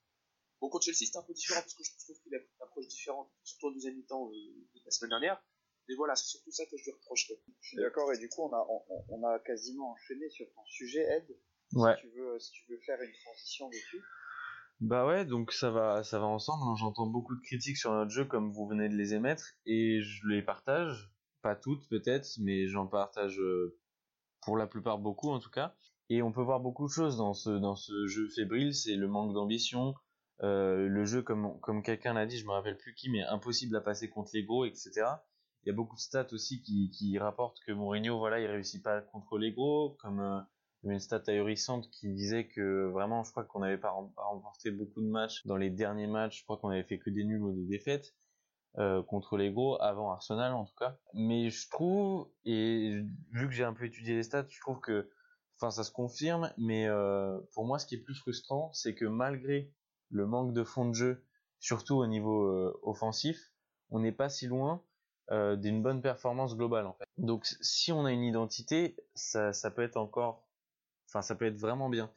[0.62, 2.88] Bon, contre Chelsea, c'était un peu différent parce que je trouve qu'il a une approche
[2.88, 5.44] différente, surtout en deuxième mi-temps euh, la semaine dernière.
[5.90, 7.42] Mais voilà, c'est surtout ça que je lui reprocherais.
[7.60, 10.66] Je suis d'accord, et du coup, on a, on, on a quasiment enchaîné sur ton
[10.66, 11.38] sujet, Ed.
[11.74, 11.96] Ouais.
[11.96, 14.02] Si tu veux, si tu veux faire une transition dessus.
[14.80, 16.78] Bah ouais, donc ça va, ça va ensemble.
[16.78, 20.28] J'entends beaucoup de critiques sur notre jeu comme vous venez de les émettre et je
[20.28, 21.12] les partage.
[21.42, 23.78] Pas toutes peut-être, mais j'en partage euh,
[24.46, 25.74] pour la plupart beaucoup en tout cas.
[26.10, 28.74] Et on peut voir beaucoup de choses dans ce, dans ce jeu fébrile.
[28.76, 29.96] C'est le manque d'ambition,
[30.42, 33.76] euh, le jeu comme, comme quelqu'un l'a dit, je me rappelle plus qui, mais impossible
[33.76, 34.92] à passer contre les gros, etc.
[35.64, 38.84] Il y a beaucoup de stats aussi qui, qui rapportent que Mourinho, voilà, il réussit
[38.84, 40.40] pas contre les gros, comme euh,
[40.84, 45.08] une stat ahurissante qui disait que vraiment, je crois qu'on n'avait pas remporté beaucoup de
[45.08, 46.40] matchs dans les derniers matchs.
[46.40, 48.14] Je crois qu'on avait fait que des nuls ou des défaites
[48.78, 50.98] euh, contre les gros avant Arsenal en tout cas.
[51.14, 55.10] Mais je trouve et vu que j'ai un peu étudié les stats, je trouve que,
[55.58, 56.52] enfin, ça se confirme.
[56.58, 59.72] Mais euh, pour moi, ce qui est plus frustrant, c'est que malgré
[60.10, 61.26] le manque de fond de jeu,
[61.60, 63.52] surtout au niveau euh, offensif,
[63.90, 64.84] on n'est pas si loin
[65.32, 67.06] euh, d'une bonne performance globale en fait.
[67.18, 70.48] Donc si on a une identité, ça, ça peut être encore,
[71.08, 72.12] enfin ça peut être vraiment bien.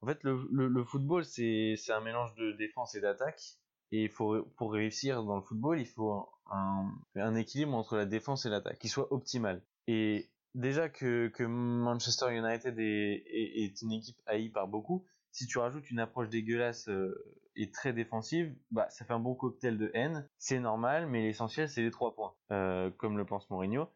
[0.00, 3.58] En fait, le, le, le football c'est c'est un mélange de défense et d'attaque.
[3.92, 8.48] Et faut pour réussir dans le football, il faut un, équilibre entre la défense et
[8.48, 9.62] l'attaque qui soit optimal.
[9.86, 16.00] Et déjà que, Manchester United est, une équipe haïe par beaucoup, si tu rajoutes une
[16.00, 17.14] approche dégueulasse euh,
[17.54, 20.28] et très défensive, bah ça fait un bon cocktail de haine.
[20.38, 23.88] C'est normal, mais l'essentiel c'est les trois points, euh, comme le pense Mourinho.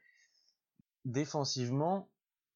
[1.05, 2.09] Défensivement,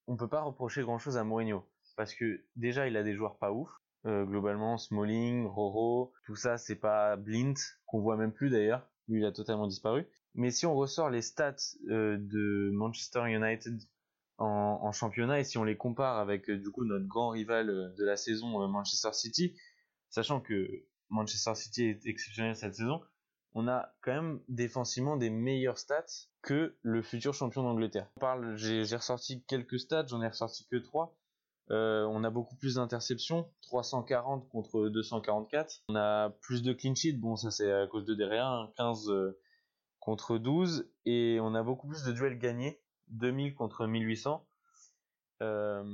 [0.07, 1.65] on peut pas reprocher grand chose à Mourinho
[1.99, 3.69] parce que déjà il a des joueurs pas ouf.
[4.07, 7.55] Euh, globalement, Smalling, Roro, tout ça c'est pas Blint
[7.87, 8.89] qu'on voit même plus d'ailleurs.
[9.09, 10.07] Lui il a totalement disparu.
[10.35, 11.57] Mais si on ressort les stats
[11.89, 13.81] euh, de Manchester United
[14.39, 17.67] en, en championnat et si on les compare avec euh, du coup notre grand rival
[17.67, 19.57] de la saison Manchester City,
[20.11, 23.01] sachant que Manchester City est exceptionnel cette saison,
[23.55, 26.05] on a quand même défensivement des meilleures stats
[26.43, 28.09] que le futur champion d'Angleterre.
[28.55, 31.19] J'ai ressorti quelques stats, j'en ai ressorti que trois.
[31.71, 35.83] Euh, on a beaucoup plus d'interceptions, 340 contre 244.
[35.91, 39.39] On a plus de clean bon ça c'est à cause de hein, 15 euh,
[40.01, 44.47] contre 12, et on a beaucoup plus de duels gagnés, 2000 contre 1800.
[45.43, 45.85] Euh,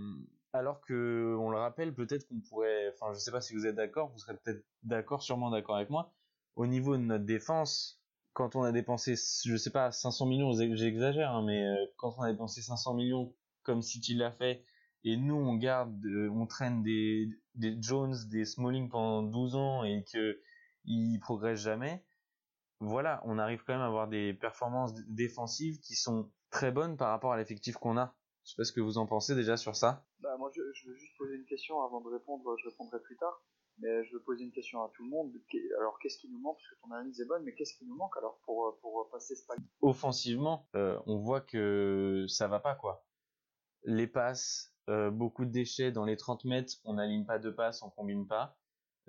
[0.52, 3.74] alors que, on le rappelle, peut-être qu'on pourrait, enfin je sais pas si vous êtes
[3.74, 6.12] d'accord, vous serez peut-être d'accord, sûrement d'accord avec moi,
[6.54, 8.00] au niveau de notre défense,
[8.32, 12.30] quand on a dépensé, je sais pas, 500 millions, j'exagère, hein, mais quand on a
[12.30, 13.34] dépensé 500 millions
[13.64, 14.64] comme City l'a fait,
[15.04, 19.84] et nous on garde, euh, on traîne des, des Jones, des Smalling pendant 12 ans
[19.84, 20.40] et que
[20.86, 22.04] ils progressent jamais,
[22.80, 27.10] voilà, on arrive quand même à avoir des performances défensives qui sont très bonnes par
[27.10, 28.14] rapport à l'effectif qu'on a.
[28.44, 30.06] Je sais pas ce que vous en pensez déjà sur ça.
[30.20, 32.56] Bah, moi, je, je, veux juste poser une question avant de répondre.
[32.58, 33.42] Je répondrai plus tard.
[33.78, 35.32] Mais je veux poser une question à tout le monde.
[35.78, 36.58] Alors, qu'est-ce qui nous manque?
[36.58, 39.34] Parce que ton analyse est bonne, mais qu'est-ce qui nous manque alors pour, pour passer
[39.34, 43.04] ce palier Offensivement, euh, on voit que ça va pas, quoi.
[43.82, 47.82] Les passes, euh, beaucoup de déchets dans les 30 mètres, on n'aligne pas de passes,
[47.82, 48.56] on combine pas.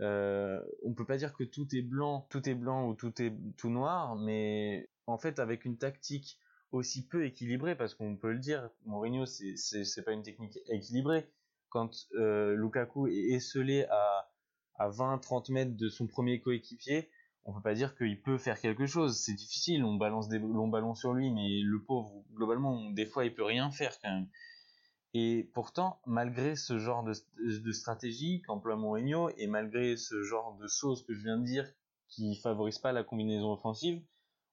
[0.02, 3.34] Euh, on peut pas dire que tout est blanc, tout est blanc ou tout est
[3.58, 6.40] tout noir, mais en fait, avec une tactique
[6.72, 11.30] aussi peu équilibrée, parce qu'on peut le dire, Mourinho, c'est, c'est, pas une technique équilibrée.
[11.70, 14.30] Quand euh, Lukaku est esselé à
[14.78, 17.10] à 20-30 mètres de son premier coéquipier,
[17.46, 19.18] on peut pas dire qu'il peut faire quelque chose.
[19.18, 23.26] C'est difficile, on balance des longs ballons sur lui, mais le pauvre, globalement, des fois,
[23.26, 24.28] il peut rien faire quand même.
[25.18, 31.06] Et pourtant, malgré ce genre de, stratégie qu'emploie Mourinho, et malgré ce genre de choses
[31.06, 31.72] que je viens de dire,
[32.10, 34.04] qui favorise pas la combinaison offensive,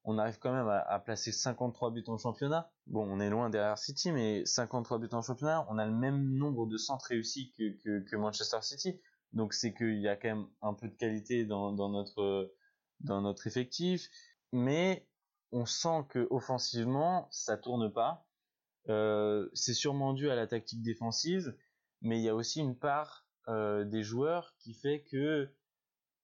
[0.05, 2.71] on arrive quand même à, placer 53 buts en championnat.
[2.87, 6.33] Bon, on est loin derrière City, mais 53 buts en championnat, on a le même
[6.33, 9.01] nombre de centres réussis que, que Manchester City.
[9.33, 12.53] Donc c'est qu'il y a quand même un peu de qualité dans, notre
[13.01, 14.07] dans notre effectif,
[14.53, 15.05] mais
[15.51, 18.25] on sent que offensivement ça tourne pas.
[18.89, 21.55] Euh, c'est sûrement dû à la tactique défensive,
[22.01, 25.49] mais il y a aussi une part euh, des joueurs qui fait que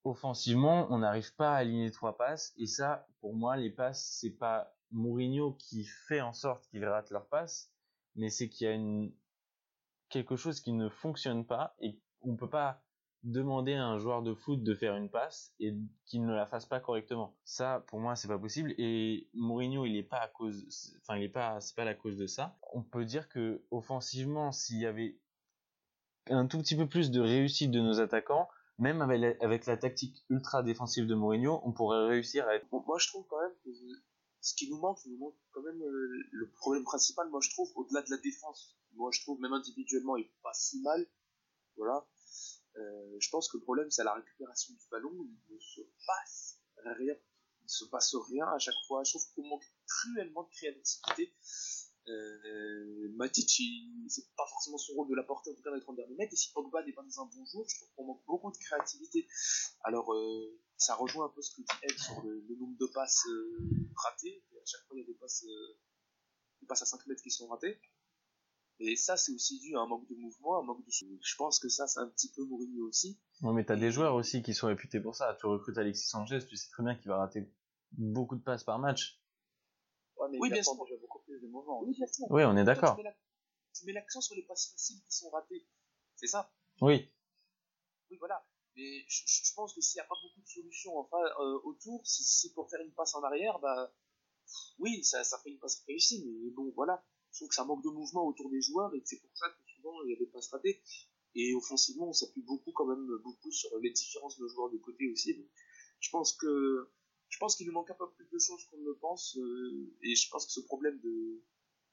[0.04, 2.54] offensivement on n'arrive pas à aligner trois passes.
[2.58, 7.12] Et ça pour moi les passes c'est pas Mourinho qui fait en sorte qu'ils ratent
[7.12, 7.72] leurs passes,
[8.15, 9.13] mais c'est qu'il y a une
[10.10, 12.84] quelque chose qui ne fonctionne pas et on peut pas
[13.23, 16.65] demander à un joueur de foot de faire une passe et qu'il ne la fasse
[16.65, 17.36] pas correctement.
[17.43, 18.73] Ça, pour moi, c'est pas possible.
[18.77, 22.17] Et Mourinho, il est pas à cause, enfin, il est pas, c'est pas la cause
[22.17, 22.58] de ça.
[22.73, 25.19] On peut dire que offensivement, s'il y avait
[26.29, 29.75] un tout petit peu plus de réussite de nos attaquants, même avec la, avec la
[29.75, 32.67] tactique ultra défensive de Mourinho, on pourrait réussir à être.
[32.71, 33.69] moi, je trouve quand même que
[34.41, 37.27] ce qui nous manque, nous manque quand même euh, le problème principal.
[37.29, 40.82] Moi, je trouve, au-delà de la défense, moi, je trouve même individuellement, il pas si
[40.82, 41.05] mal.
[41.75, 42.05] Voilà
[42.80, 45.12] euh, je pense que le problème, c'est la récupération du ballon.
[45.13, 47.15] Il ne se passe rien.
[47.62, 49.04] Il ne se passe rien à chaque fois.
[49.04, 51.34] Je trouve qu'on manque cruellement de créativité.
[52.08, 53.62] Euh, Matic,
[54.08, 56.34] c'est pas forcément son rôle de la porter en tout cas d'être en dernier mètre.
[56.34, 58.58] Et si Pogba n'est pas dans un bon jour, je trouve qu'on manque beaucoup de
[58.58, 59.28] créativité.
[59.84, 63.26] Alors, euh, ça rejoint un peu ce que dit Ed sur le, nombre de passes
[63.28, 63.58] euh,
[63.96, 64.44] ratées.
[64.54, 65.46] à chaque fois, il y a des passes,
[66.62, 67.80] des passes à 5 mètres qui sont ratées.
[68.80, 70.92] Et ça, c'est aussi dû à un manque de mouvement, un manque de...
[70.92, 73.20] Je pense que ça, c'est un petit peu Mourinho aussi.
[73.42, 75.36] Non, mais t'as des joueurs aussi qui sont réputés pour ça.
[75.39, 77.52] Tu recrutes Alexis Sanchez, tu sais très bien qu'il va rater
[77.92, 79.22] beaucoup de passes par match.
[80.15, 80.76] Ouais, mais oui, bien sûr.
[80.76, 81.84] beaucoup plus de mouvement.
[81.84, 82.26] Oui, bien sûr.
[82.30, 82.98] Oui, on est d'accord.
[83.78, 85.68] Tu mets l'accent sur les passes faciles qui sont ratées.
[86.15, 86.50] C'est ça?
[86.82, 87.12] Oui.
[88.10, 88.46] Oui, voilà.
[88.76, 92.24] Mais je, pense que s'il n'y a pas beaucoup de solutions enfin, euh, autour, si
[92.24, 93.94] c'est pour faire une passe en arrière, bah
[94.78, 97.84] oui, ça, ça fait une passe réussie, mais bon, voilà je trouve que ça manque
[97.84, 100.26] de mouvement autour des joueurs et c'est pour ça que souvent il y a des
[100.26, 100.82] passes ratées.
[101.36, 105.12] Et offensivement, on s'appuie beaucoup quand même beaucoup sur les différences de joueurs de côté
[105.12, 105.38] aussi.
[106.00, 106.89] je pense que
[107.30, 109.94] je pense qu'il nous manque un peu plus de choses qu'on ne le pense euh,
[110.02, 111.42] et je pense que ce problème de,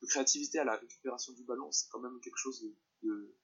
[0.09, 2.65] créativité à la récupération du ballon, c'est quand même quelque chose
[3.03, 3.35] de,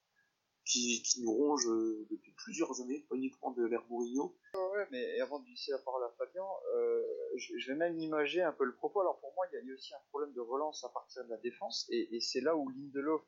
[0.64, 4.36] qui, nous ronge euh, depuis plusieurs années, pas uniquement de l'ère Mourinho.
[4.54, 6.44] Ouais, mais avant de laisser la parole à Fabien,
[6.76, 7.02] euh,
[7.36, 9.00] je, vais même imager un peu le propos.
[9.00, 11.38] Alors pour moi, il y a aussi un problème de relance à partir de la
[11.38, 13.22] défense, et, c'est là où Lindelof,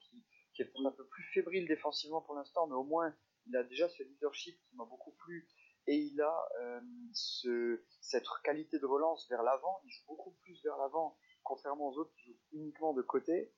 [0.55, 3.15] qui, est un peu plus fébrile défensivement pour l'instant, mais au moins
[3.47, 5.49] il a déjà ce leadership qui m'a beaucoup plu,
[5.87, 6.81] et il a euh,
[7.13, 11.99] ce, cette qualité de relance vers l'avant, il joue beaucoup plus vers l'avant, contrairement aux
[11.99, 13.53] autres qui jouent uniquement de côté.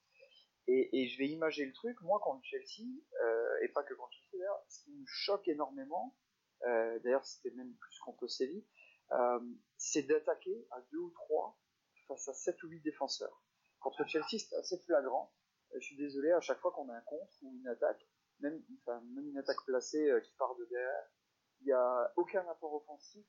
[0.69, 2.89] Et, je vais imager le truc, moi contre Chelsea,
[3.23, 6.17] euh, et pas que contre Chelsea d'ailleurs, ce qui me choque énormément,
[6.65, 8.67] euh, d'ailleurs c'était même plus contre Séville,
[9.13, 9.41] euh,
[9.77, 11.57] c'est d'attaquer à deux ou trois
[12.09, 13.45] face à sept ou huit défenseurs.
[13.79, 15.33] Contre Chelsea c'était assez flagrant,
[15.73, 18.05] je suis désolé, à chaque fois qu'on a un contre ou une attaque,
[18.41, 21.09] même, enfin, même une attaque placée qui part de derrière,
[21.61, 23.25] il n'y a aucun apport offensif,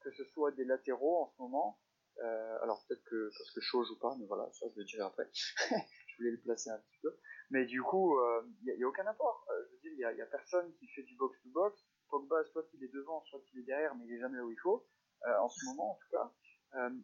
[0.00, 1.78] que ce soit des latéraux en ce moment,
[2.18, 5.30] alors peut-être que parce que chaud joue pas, mais voilà, ça je le dirai après.
[6.12, 7.16] je voulais le placer un petit peu.
[7.50, 8.18] Mais du coup,
[8.62, 9.46] il euh, n'y a, aucun apport.
[9.50, 11.84] Euh, je veux dire, il n'y a, personne qui fait du box-to-box.
[12.08, 14.50] Pogba, soit il est devant, soit il est derrière, mais il est jamais là où
[14.50, 14.86] il faut.
[15.26, 16.32] Euh, en ce moment, en tout cas.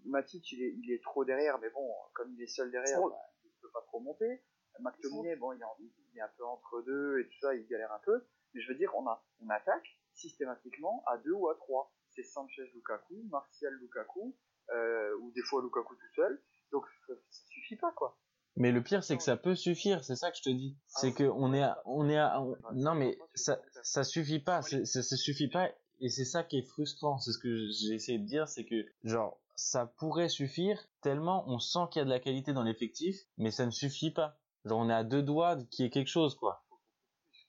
[0.06, 3.16] Matic, il est, il est trop derrière, mais bon, comme il est seul derrière, bah,
[3.44, 4.42] il ne peut pas trop monter.
[4.80, 7.92] McTominay, bon, il est, il est, un peu entre deux et tout ça, il galère
[7.92, 8.24] un peu.
[8.54, 11.92] Mais je veux dire, on, a, on attaque systématiquement à deux ou à trois.
[12.10, 14.34] C'est Sanchez Lukaku, Martial Lukaku,
[14.70, 16.42] euh, ou des fois Lukaku tout seul.
[16.72, 18.18] Donc ça, ça suffit pas quoi.
[18.56, 20.76] Mais le pire, c'est que ça peut suffire, c'est ça que je te dis.
[20.88, 24.62] C'est que on est à, on est à, on- non mais ça, ça suffit pas,
[24.62, 27.18] ça, ça suffit pas, et c'est ça qui est frustrant.
[27.18, 31.58] C'est ce que j'ai essayé de dire, c'est que genre ça pourrait suffire tellement on
[31.58, 34.38] sent qu'il y a de la qualité dans l'effectif, mais ça ne suffit pas.
[34.64, 36.64] Genre on est à deux doigts qu'il y ait quelque chose quoi.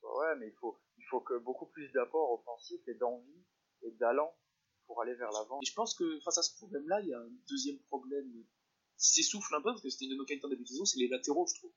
[0.03, 3.43] Ouais, mais il faut, il faut que beaucoup plus d'apports offensifs et d'envie
[3.83, 4.31] et d'allant
[4.85, 5.59] pour aller vers l'avant.
[5.61, 8.58] Et je pense que face à ce problème-là, il y a un deuxième problème qui
[8.99, 10.99] s'essouffle un peu, parce que c'était une de nos qualités en début de saison, c'est
[10.99, 11.71] les latéraux, je trouve.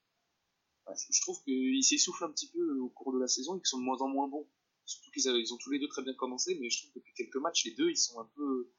[0.87, 3.61] Ouais, je je trouve qu'ils s'essoufflent un petit peu au cours de la saison et
[3.61, 4.49] qu'ils sont de moins en moins bons.
[4.85, 7.15] Surtout qu'ils ils ont tous les deux très bien commencé, mais je trouve que depuis
[7.15, 8.73] quelques matchs, les deux, ils sont un peu,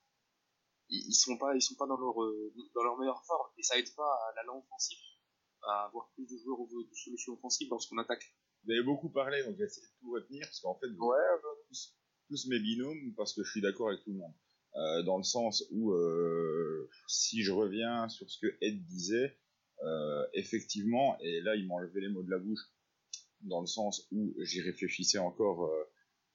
[0.90, 3.50] ils, ils sont pas, ils sont pas dans leur, euh, dans leur meilleure forme.
[3.58, 5.00] Et ça aide pas à l'allant offensif,
[5.64, 8.36] à avoir plus de joueurs ou de solutions offensives lorsqu'on attaque.
[8.66, 11.18] Vous avez beaucoup parlé, donc j'ai essayé de tout retenir, parce qu'en fait, vous Ouais,
[11.70, 11.96] tous,
[12.28, 14.34] tous mes binômes, parce que je suis d'accord avec tout le monde.
[14.76, 19.38] Euh, dans le sens où, euh, si je reviens sur ce que Ed disait,
[19.84, 22.62] euh, effectivement, et là il m'a enlevé les mots de la bouche,
[23.42, 25.84] dans le sens où j'y réfléchissais encore euh,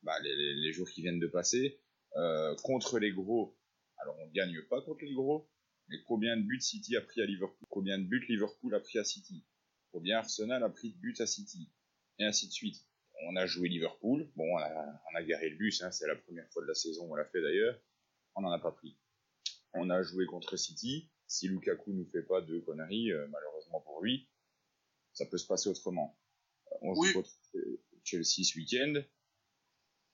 [0.02, 1.80] bah, les, les- jours qui viennent de passer,
[2.16, 3.58] euh, contre les gros,
[3.98, 5.50] alors on gagne pas contre les gros,
[5.88, 7.66] mais combien de buts City a pris à Liverpool?
[7.70, 9.44] Combien de buts Liverpool a pris à City?
[9.90, 11.72] Combien Arsenal a pris de buts à City?
[12.20, 12.76] Et ainsi de suite.
[13.26, 16.14] On a joué Liverpool, bon, on a, on a garé le bus, hein, c'est la
[16.14, 17.80] première fois de la saison on l'a fait d'ailleurs,
[18.38, 18.96] on n'en a pas pris.
[19.74, 24.02] On a joué contre City, si Lukaku nous fait pas de conneries, euh, malheureusement pour
[24.02, 24.28] lui,
[25.12, 26.16] ça peut se passer autrement.
[26.72, 27.12] Euh, On joue Oui.
[27.12, 28.94] contre euh, Chelsea ce week-end,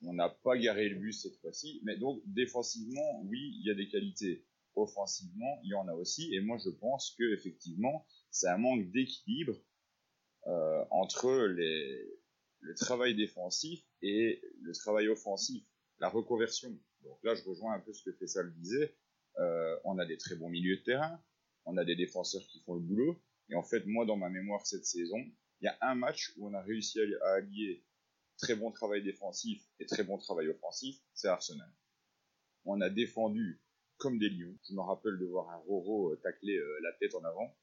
[0.02, 3.74] on n'a pas garé le bus cette fois-ci, mais donc défensivement, oui, il y a
[3.74, 4.46] des qualités.
[4.74, 8.90] Offensivement, il y en a aussi, et moi je pense que effectivement, c'est un manque
[8.90, 9.56] d'équilibre
[10.46, 12.04] euh, entre les,
[12.60, 15.62] le travail défensif et le travail offensif,
[16.00, 16.76] la reconversion.
[17.04, 18.96] Donc là, je rejoins un peu ce que Fessal disait.
[19.38, 21.20] Euh, on a des très bons milieux de terrain,
[21.64, 24.66] on a des défenseurs qui font le boulot, et en fait, moi, dans ma mémoire
[24.66, 25.18] cette saison,
[25.60, 27.84] il y a un match où on a réussi à, allier
[28.38, 31.70] très bon travail défensif et très bon travail offensif, c'est Arsenal.
[32.64, 33.60] On a défendu
[33.96, 34.56] comme des lions.
[34.68, 37.56] Je me rappelle de voir un Roro euh, tacler euh, la tête en avant.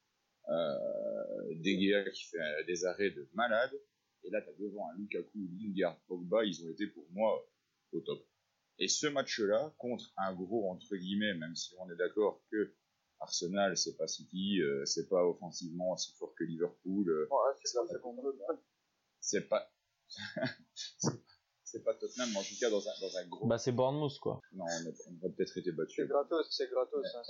[0.48, 3.72] Euh, qui fait des arrêts de malade.
[4.24, 7.48] Et là, t'as devant un Lukaku, Lingard, Pogba, ils ont été pour moi
[7.92, 8.26] au top.
[8.78, 12.74] Et ce match-là, contre un gros, entre guillemets, même si on est d'accord que
[13.20, 17.74] Arsenal, c'est pas City, euh, c'est pas offensivement aussi fort que Liverpool, euh, Ouais, c'est
[17.74, 17.84] pas
[19.20, 19.72] c'est pas
[21.64, 24.18] c'est pas Tottenham mais en tout cas dans un, dans un gros Bah c'est Bournemouth
[24.18, 24.40] quoi.
[24.52, 27.06] non on, a- on aurait peut-être été battu C'est gratos, c'est gratos.
[27.14, 27.22] Hein,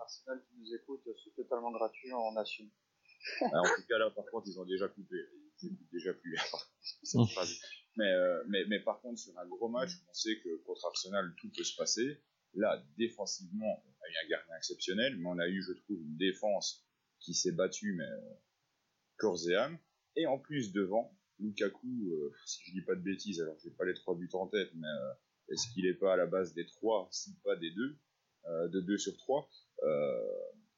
[0.00, 2.70] Arsenal qui nous écoute, c'est totalement gratuit, on assume.
[3.42, 5.16] en tout cas là par contre ils ont déjà coupé
[5.92, 6.36] déjà plus
[7.02, 7.60] cette phrase.
[7.96, 11.34] mais, euh, mais mais par contre sur un gros match on sait que contre Arsenal
[11.38, 12.22] tout peut se passer
[12.54, 16.16] là défensivement on a eu un gardien exceptionnel mais on a eu je trouve une
[16.16, 16.86] défense
[17.20, 18.34] qui s'est battue mais euh,
[19.18, 19.78] corps et âme
[20.16, 23.84] et en plus devant Lukaku euh, si je dis pas de bêtises alors j'ai pas
[23.84, 25.12] les trois buts en tête mais euh,
[25.50, 27.98] est-ce qu'il est pas à la base des trois si pas des deux
[28.46, 29.50] de deux sur trois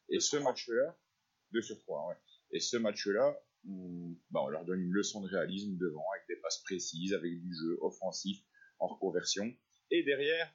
[0.08, 0.96] et ce match-là
[1.52, 2.14] 2 sur 3, ouais.
[2.52, 3.38] Et ce match-là,
[3.68, 7.40] on, bah, on leur donne une leçon de réalisme devant, avec des passes précises, avec
[7.40, 8.38] du jeu offensif,
[8.78, 9.52] en reconversion.
[9.90, 10.52] Et derrière,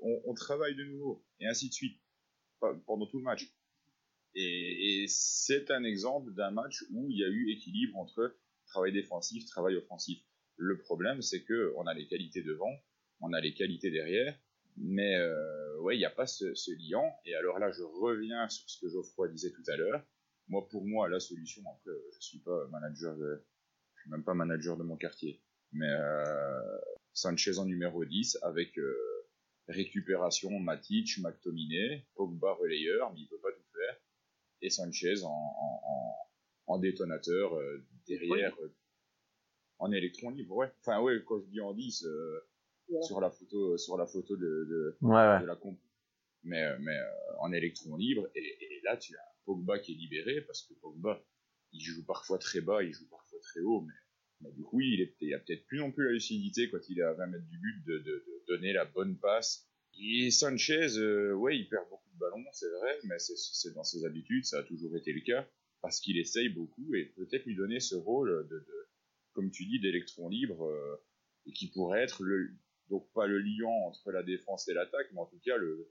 [0.00, 2.00] on, travaille de nouveau, et ainsi de suite,
[2.60, 3.46] pe- pendant tout le match.
[4.34, 8.92] Et, et c'est un exemple d'un match où il y a eu équilibre entre travail
[8.92, 10.22] défensif, travail offensif.
[10.56, 12.74] Le problème, c'est que on a les qualités devant,
[13.20, 14.38] on a les qualités derrière,
[14.76, 17.14] mais euh, ouais, il n'y a pas ce, ce liant.
[17.24, 20.04] Et alors là, je reviens sur ce que Geoffroy disait tout à l'heure.
[20.48, 23.44] Moi, pour moi, la solution, après, euh, je suis pas manager de,
[23.96, 26.78] je suis même pas manager de mon quartier, mais euh,
[27.12, 28.96] Sanchez en numéro 10 avec euh,
[29.68, 33.96] récupération Matic, McTominay, Pogba relayeur, mais il peut pas tout faire,
[34.62, 38.72] et Sanchez en, en, en, en détonateur euh, derrière, euh,
[39.78, 40.72] en électron libre, ouais.
[40.80, 42.40] Enfin, ouais, quand je dis en 10, euh,
[43.02, 45.40] sur la photo, sur la photo de, de, Ouais ouais.
[45.40, 45.76] de la comp.
[46.44, 49.96] Mais, euh, mais euh, en électron libre, et, et là tu as Pogba qui est
[49.96, 51.24] libéré, parce que Pogba,
[51.72, 53.86] il joue parfois très bas, il joue parfois très haut,
[54.40, 56.98] mais, du coup, il, est, il a peut-être plus non plus la lucidité quand il
[56.98, 59.66] est à 20 mètres du but de, donner la bonne passe.
[59.98, 64.04] Et Sanchez, euh, ouais, il perd beaucoup de ballons, c'est vrai, mais c'est- dans ses
[64.04, 65.48] habitudes, ça a toujours été le cas,
[65.80, 68.64] parce qu'il essaye beaucoup, et peut-être lui donner ce rôle de,
[69.32, 71.02] comme tu dis, d'électron libre, euh,
[71.46, 72.22] et qui pourrait être
[72.88, 75.90] donc pas le liant entre la défense et l'attaque, mais en tout cas le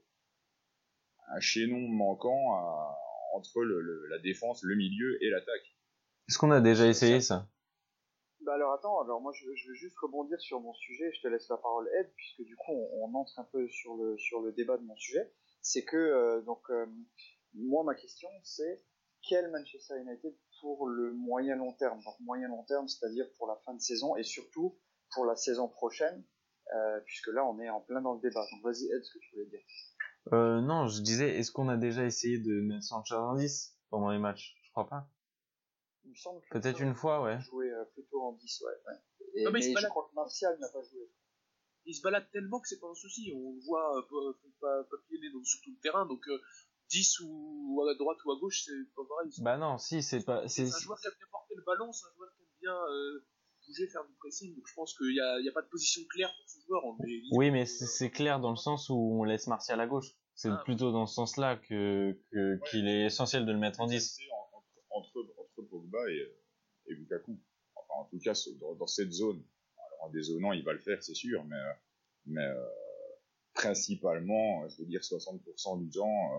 [1.28, 2.96] un chaînon manquant à-
[3.34, 5.76] entre le, le- la défense, le milieu et l'attaque.
[6.28, 7.48] Est-ce qu'on a déjà essayé ça.
[8.42, 11.26] Bah alors attends, alors moi je, je veux juste rebondir sur mon sujet, je te
[11.28, 14.40] laisse la parole Ed, puisque du coup on, on entre un peu sur le, sur
[14.40, 15.32] le débat de mon sujet.
[15.62, 16.86] c'est que euh, donc euh,
[17.54, 18.84] moi ma question c'est
[19.28, 22.00] quel Manchester United pour le moyen long terme?
[22.04, 24.78] Donc moyen long terme c'est-à-dire pour la fin de saison et surtout
[25.12, 26.24] pour la saison prochaine
[26.74, 28.46] euh, puisque là on est en plein dans le débat.
[28.52, 29.62] Donc vas-y Ed ce que tu voulais dire
[30.32, 34.10] Euh, non, je disais, est-ce qu'on a déjà essayé de mettre Sanchez en 10 pendant
[34.10, 34.56] les matchs?
[34.64, 35.08] Je crois pas.
[36.04, 37.38] il me semble que Peut-être une fois, ouais.
[37.40, 38.98] joué euh, plutôt en 10 ouais, ouais.
[39.34, 41.08] Et, Non, mais je la- crois que Martial n'a pas joué
[41.84, 43.32] Il se balade tellement que c'est pas un souci.
[43.36, 46.06] On le voit euh, pas, pas, papillonner donc, sur tout le terrain.
[46.06, 46.40] Donc euh,
[46.90, 49.30] 10 ou à droite ou à gauche, c'est pas pareil.
[49.38, 50.48] Bah non, si, c'est pas.
[50.48, 52.48] C'est, C'est un joueur qui aime bien porter le ballon, c'est un joueur qui aime
[52.60, 53.26] bien euh,
[53.66, 54.54] bouger, faire du pressing.
[54.54, 56.82] Donc je pense qu'il n'y a, pas de position claire pour ce joueur.
[57.32, 60.08] Oui, mais euh, c'est, clair dans le sens où on laisse Martial à gauche.
[60.34, 60.60] C'est Ah.
[60.64, 62.18] plutôt dans ce sens-là que,
[62.70, 64.16] qu'il est essentiel de le mettre en 10.
[64.16, 64.58] C'est en-
[64.98, 66.40] entre, entre, entre Pogba et, euh,
[66.88, 67.38] et Lukaku.
[67.74, 69.42] Enfin, en tout cas, dans, dans cette zone.
[69.78, 71.72] Alors, en dézonant, il va le faire, c'est sûr, mais, euh,
[72.26, 72.66] mais euh,
[73.54, 76.38] principalement, je veux dire 60% du temps, euh,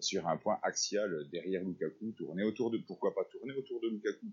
[0.00, 2.78] sur un point axial derrière Lukaku, tourner autour de.
[2.78, 4.26] Pourquoi pas tourner autour de Lukaku?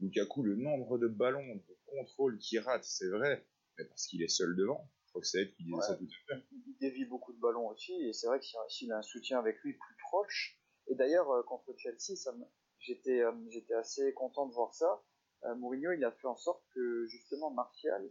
[0.00, 3.46] Lukaku, le nombre de ballons de contrôle qu'il rate, c'est vrai,
[3.78, 4.90] mais parce qu'il est seul devant.
[5.06, 5.82] Je crois que c'est qui disait Ouais.
[5.82, 6.42] ça tout à l'heure.
[6.50, 9.58] il dévie beaucoup de ballons aussi, et c'est vrai que s'il a un soutien avec
[9.62, 12.44] lui plus proche, et d'ailleurs euh, contre Chelsea, ça me-
[12.80, 15.02] j'étais euh, j'étais assez content de voir ça.
[15.44, 18.10] Euh, Mourinho, il a fait en sorte que justement Martial,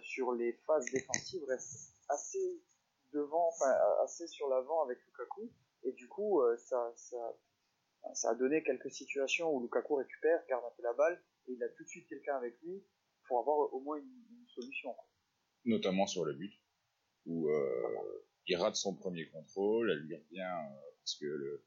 [0.00, 2.62] sur les phases défensives, reste assez
[3.12, 3.72] devant, enfin
[4.04, 5.50] assez sur l'avant avec Lukaku,
[5.82, 7.36] et du coup, ça, ça,
[8.14, 11.62] ça a donné quelques situations où Lukaku récupère, garde un peu la balle, et il
[11.62, 12.82] a tout de suite quelqu'un avec lui
[13.26, 14.94] pour avoir au moins une, solution.
[15.64, 16.52] notamment sur le but,
[17.24, 21.64] où euh, il rate son premier contrôle, elle lui revient euh, parce que le-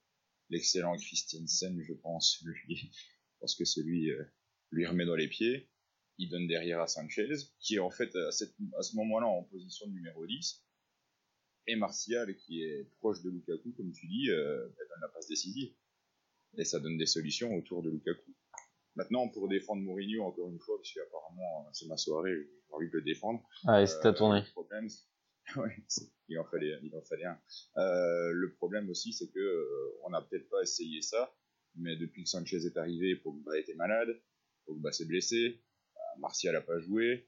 [0.50, 2.92] l'excellent Christiansen, je pense, lui,
[3.40, 4.24] pense que c'est lui, euh,
[4.72, 5.68] lui remet dans les pieds.
[6.20, 7.28] Il donne derrière à Sanchez,
[7.60, 10.64] qui est en fait à ce moment-là en position de numéro 10.
[11.68, 15.28] Et Martial, qui est proche de Lukaku, comme tu dis, euh, elle donne la passe
[15.28, 15.74] décisive.
[16.58, 18.32] Et ça donne des solutions autour de Lukaku.
[18.96, 22.94] Maintenant, pour défendre Mourinho, encore une fois, parce qu'apparemment, c'est ma soirée, j'ai envie de
[22.94, 23.44] le défendre.
[23.68, 24.40] Allez, c'est à Euh, tourner.
[24.42, 25.04] Le problème, c'est-
[25.60, 27.40] ouais, c'est- il en fallait, il en fallait un.
[27.78, 31.36] Euh, le problème aussi, c'est que euh, on n'a peut-être pas essayé ça,
[31.76, 34.10] mais depuis que Sanchez est arrivé, Pogba était malade,
[34.66, 35.62] Pogba s'est blessé,
[35.98, 37.28] euh, Martial n'a pas joué,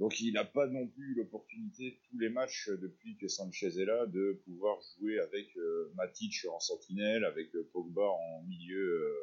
[0.00, 3.84] donc il n'a pas non plus l'opportunité tous les matchs euh, depuis que Sanchez est
[3.84, 9.14] là de pouvoir jouer avec euh, Matic en sentinelle, avec euh, Pogba en milieu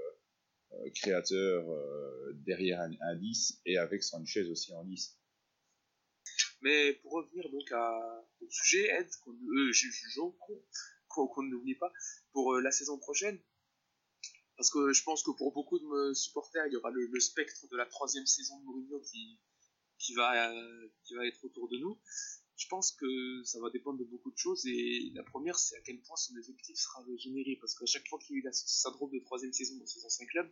[0.74, 1.66] euh, créateur
[2.46, 5.18] derrière un, un 10 et avec Sanchez aussi en 10.
[6.62, 11.92] Mais pour revenir donc à, au sujet, Ed, qu'on qu'on n'oublie pas,
[12.34, 13.40] pour la saison prochaine,
[14.58, 17.66] parce que je pense que pour beaucoup de supporters, il y aura le, le spectre
[17.72, 19.40] de la troisième saison de Mourinho qui,
[20.00, 20.54] qui, va,
[21.04, 22.00] qui va être autour de nous.
[22.58, 25.82] Je pense que ça va dépendre de beaucoup de choses, et la première, c'est à
[25.82, 28.52] quel point son effectif sera régénéré, parce qu'à chaque fois qu'il y a eu la
[28.52, 30.52] syndrome de troisième saison dans ses anciens clubs,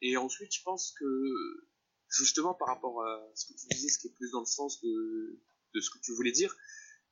[0.00, 1.68] et ensuite, je pense que
[2.08, 4.80] justement par rapport à ce que tu disais, ce qui est plus dans le sens
[4.80, 5.40] de,
[5.74, 6.56] de ce que tu voulais dire,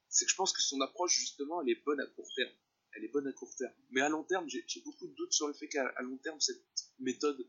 [0.09, 2.53] c'est que je pense que son approche, justement, elle est bonne à court terme.
[2.93, 3.75] Elle est bonne à court terme.
[3.91, 6.65] Mais à long terme, j'ai beaucoup de doutes sur le fait qu'à long terme, cette
[6.99, 7.47] méthode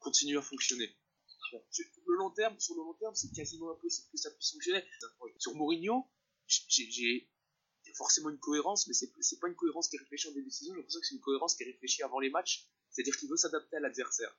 [0.00, 0.94] continue à fonctionner.
[1.70, 4.82] Sur le long terme, sur le long terme, c'est quasiment impossible que ça puisse fonctionner.
[5.38, 6.06] Sur Mourinho,
[6.46, 7.28] j'ai
[7.94, 10.72] forcément une cohérence, mais c'est pas une cohérence qui est réfléchie en début de saison.
[10.72, 12.68] J'ai l'impression que c'est une cohérence qui est réfléchie avant les matchs.
[12.90, 14.36] C'est-à-dire qu'il veut s'adapter à l'adversaire.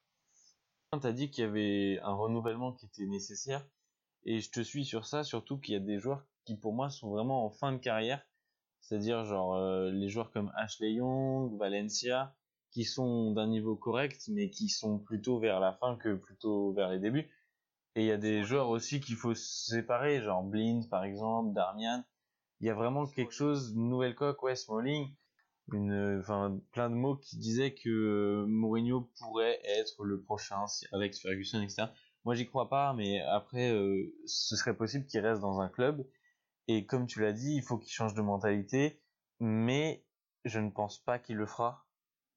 [1.01, 3.65] T'as dit qu'il y avait un renouvellement qui était nécessaire.
[4.23, 6.89] Et je te suis sur ça, surtout qu'il y a des joueurs qui pour moi
[6.89, 8.25] sont vraiment en fin de carrière.
[8.81, 12.35] C'est-à-dire genre euh, les joueurs comme Ashley Young, Valencia,
[12.71, 16.89] qui sont d'un niveau correct, mais qui sont plutôt vers la fin que plutôt vers
[16.89, 17.29] les débuts.
[17.95, 22.03] Et il y a des joueurs aussi qu'il faut séparer, genre Blind par exemple, Darmian.
[22.61, 25.13] Il y a vraiment quelque chose, nouvelle coque, ouais, Smalling,
[25.73, 31.15] une, enfin, plein de mots qui disaient que euh, Mourinho pourrait être le prochain avec
[31.15, 31.87] Ferguson, etc.
[32.25, 36.05] Moi, j'y crois pas, mais après, euh, ce serait possible qu'il reste dans un club.
[36.67, 39.01] Et comme tu l'as dit, il faut qu'il change de mentalité,
[39.39, 40.05] mais
[40.45, 41.85] je ne pense pas qu'il le fera.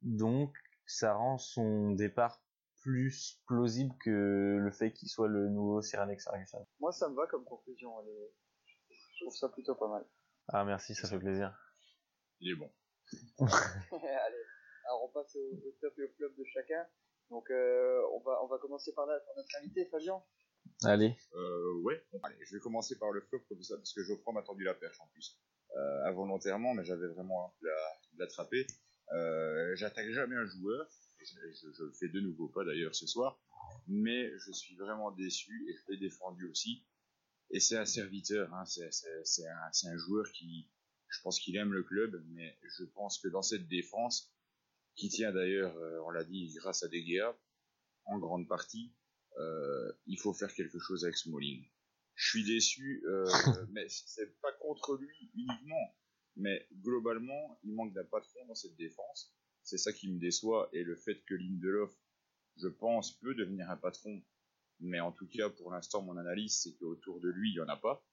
[0.02, 2.42] Donc, ça rend son départ
[2.82, 6.66] plus plausible que le fait qu'il soit le nouveau Sir Alex Ferguson.
[6.80, 8.00] Moi, ça me va comme conclusion.
[8.02, 8.34] elle est-
[8.90, 10.04] Je trouve ça plutôt pas mal.
[10.48, 11.56] Ah, merci, ça fait plaisir.
[12.40, 12.70] Il est bon.
[13.92, 14.44] Allez,
[14.86, 16.84] alors on passe au, au top et au flop de chacun.
[17.30, 20.20] Donc, euh, on, va, on va commencer par, là, par notre invité, Fabien.
[20.84, 21.16] Allez.
[21.34, 22.04] Euh, ouais.
[22.12, 24.64] Bon, allez, je vais commencer par le flop comme ça, parce que Geoffroy m'a tendu
[24.64, 25.38] la perche en plus.
[25.76, 28.66] Euh, involontairement, mais j'avais vraiment envie de l'attraper.
[29.12, 30.88] Euh, J'attaque jamais un joueur,
[31.18, 33.40] je, je- je le fais de nouveau pas d'ailleurs ce soir,
[33.86, 36.84] mais je suis vraiment déçu et je l'ai défendu aussi.
[37.50, 38.52] et c'est un serviteur.
[38.54, 39.46] Hein, c'est
[39.86, 40.70] un, joueur qui,
[41.08, 44.32] je pense qu'il aime le club, mais je pense que dans cette défense,
[44.96, 47.38] qui tient d'ailleurs, euh, on l'a dit, grâce à De Gea,
[48.06, 48.94] en grande partie,
[49.38, 51.66] euh, il faut faire quelque chose avec Smalling.
[52.14, 53.24] Je suis déçu, euh,
[53.72, 55.96] mais c'est pas contre lui uniquement,
[56.36, 59.34] mais globalement, il manque d'un patron dans cette défense.
[59.62, 61.94] C'est ça qui me déçoit, et le fait que Lindelof,
[62.56, 64.22] je pense, peut devenir un patron,
[64.80, 67.68] mais en tout cas, pour l'instant, mon analyse, c'est qu'autour de lui, il n'y en
[67.68, 68.04] a pas,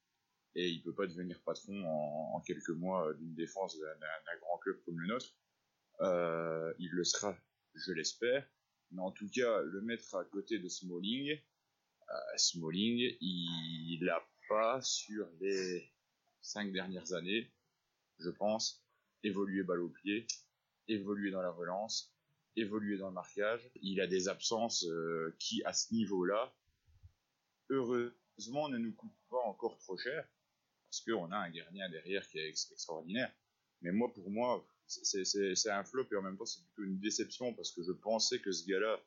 [0.55, 4.99] et il peut pas devenir patron en, quelques mois d'une défense d'un grand club comme
[4.99, 5.35] le nôtre.
[6.01, 7.37] Euh, il le sera,
[7.75, 8.47] je l'espère,
[8.91, 14.81] mais en tout cas, le mettre à côté de Smalling, euh, Smalling, il n'a pas,
[14.81, 15.91] sur les
[16.41, 17.51] cinq dernières années,
[18.19, 18.83] je pense,
[19.23, 20.27] évolué balle au pied,
[20.87, 22.13] évolué dans la relance,
[22.55, 23.69] évolué dans le marquage.
[23.81, 26.53] Il a des absences euh, qui, à ce niveau-là,
[27.69, 30.27] heureusement, ne nous coûtent pas encore trop cher,
[30.89, 33.31] parce qu'on a un gardien derrière qui est ex- extraordinaire.
[33.81, 37.53] Mais moi, pour moi, c'est- un flop et en même temps, c'est plutôt une déception,
[37.53, 38.99] parce que je pensais que ce gars-là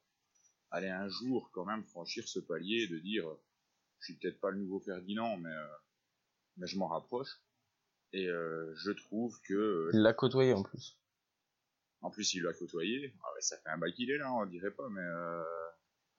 [0.70, 3.26] allait un jour quand même franchir ce palier de dire
[3.98, 5.76] je suis peut-être pas le nouveau Ferdinand, mais, euh,
[6.56, 7.40] mais je m'en rapproche.
[8.12, 10.98] Et euh, je trouve que euh, Il l'a côtoyé en plus.
[12.02, 13.14] en plus, il l'a côtoyé.
[13.22, 15.42] Ah ouais, ça fait un bail qu'il est là, on dirait pas, mais euh,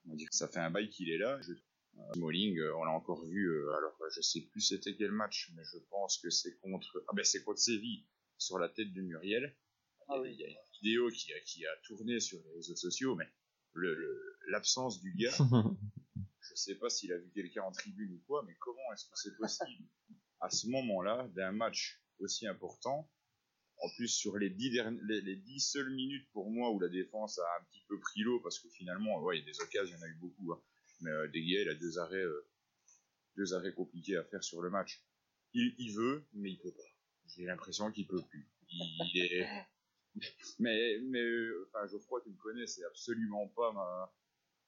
[0.08, 1.40] on dirait que ça fait un bail qu'il est là.
[1.42, 1.52] Je...
[1.52, 3.46] Euh, Smalling, on l'a encore vu.
[3.46, 7.04] euh, alors, je sais plus c'était quel match, mais je pense que c'est contre.
[7.08, 8.04] Ah ben, c'est contre Séville
[8.36, 9.56] sur la tête de Muriel.
[10.08, 10.34] Ah il, y a, oui.
[10.34, 13.28] il y a une vidéo qui a, qui a tourné sur les réseaux sociaux, mais
[13.74, 15.30] le- le- l'absence du gars,
[16.40, 19.16] je sais pas s'il a vu quelqu'un en tribune ou quoi, mais comment est-ce que
[19.16, 19.86] c'est possible?
[20.44, 23.10] À ce moment-là d'un match aussi important.
[23.78, 26.88] En plus sur les dix, derni- les, les dix seules minutes pour moi où la
[26.88, 29.60] défense a un petit peu pris l'eau parce que finalement ouais, il y a des
[29.60, 30.62] occasions, il y en a eu beaucoup hein.
[31.00, 32.48] mais euh, il a deux arrêts euh,
[33.36, 35.02] deux arrêts compliqués à faire sur le match.
[35.54, 36.88] Il, il veut mais il peut pas.
[37.26, 38.48] J'ai l'impression qu'il peut plus.
[38.68, 38.80] Il,
[39.12, 39.48] il est
[40.60, 44.14] mais mais euh, enfin Geoffroy tu me connais c'est absolument pas ma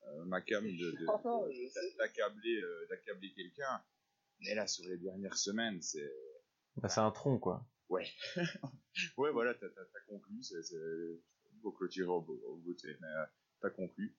[0.08, 1.06] euh, ma cam de, de-
[1.46, 3.82] de- d'accabler euh, d'accabler quelqu'un
[4.40, 6.10] mais là sur les dernières semaines c'est
[6.76, 7.66] Bah, c'est un tronc, quoi.
[7.88, 8.06] Ouais.
[9.16, 10.76] ouais, voilà, t'as, t'as, t'as conclu, c'est, c'est,
[11.62, 13.24] faut clôturer au, au beauté, mais euh,
[13.60, 14.16] t'as conclu.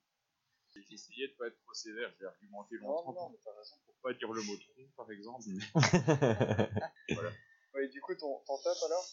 [0.74, 3.56] J'ai essayé de pas être trop sévère, j'ai argumenté Non, longtemps non, pour, mais t'as
[3.56, 3.76] raison.
[3.86, 5.44] pour pas dire le mot tronc, par exemple.
[5.46, 5.64] mais-
[7.74, 9.06] Ouais, du coup, ton, ton top alors?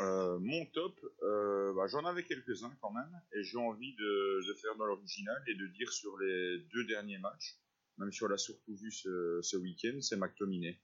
[0.00, 4.54] Euh, mon top, euh, bah, j'en avais quelques-uns quand même, et j'ai envie de, de
[4.54, 7.58] faire dans l'original et de dire sur les deux derniers matchs,
[8.00, 10.80] même si on l'a surtout vu ce, ce week-end, c'est McTominay.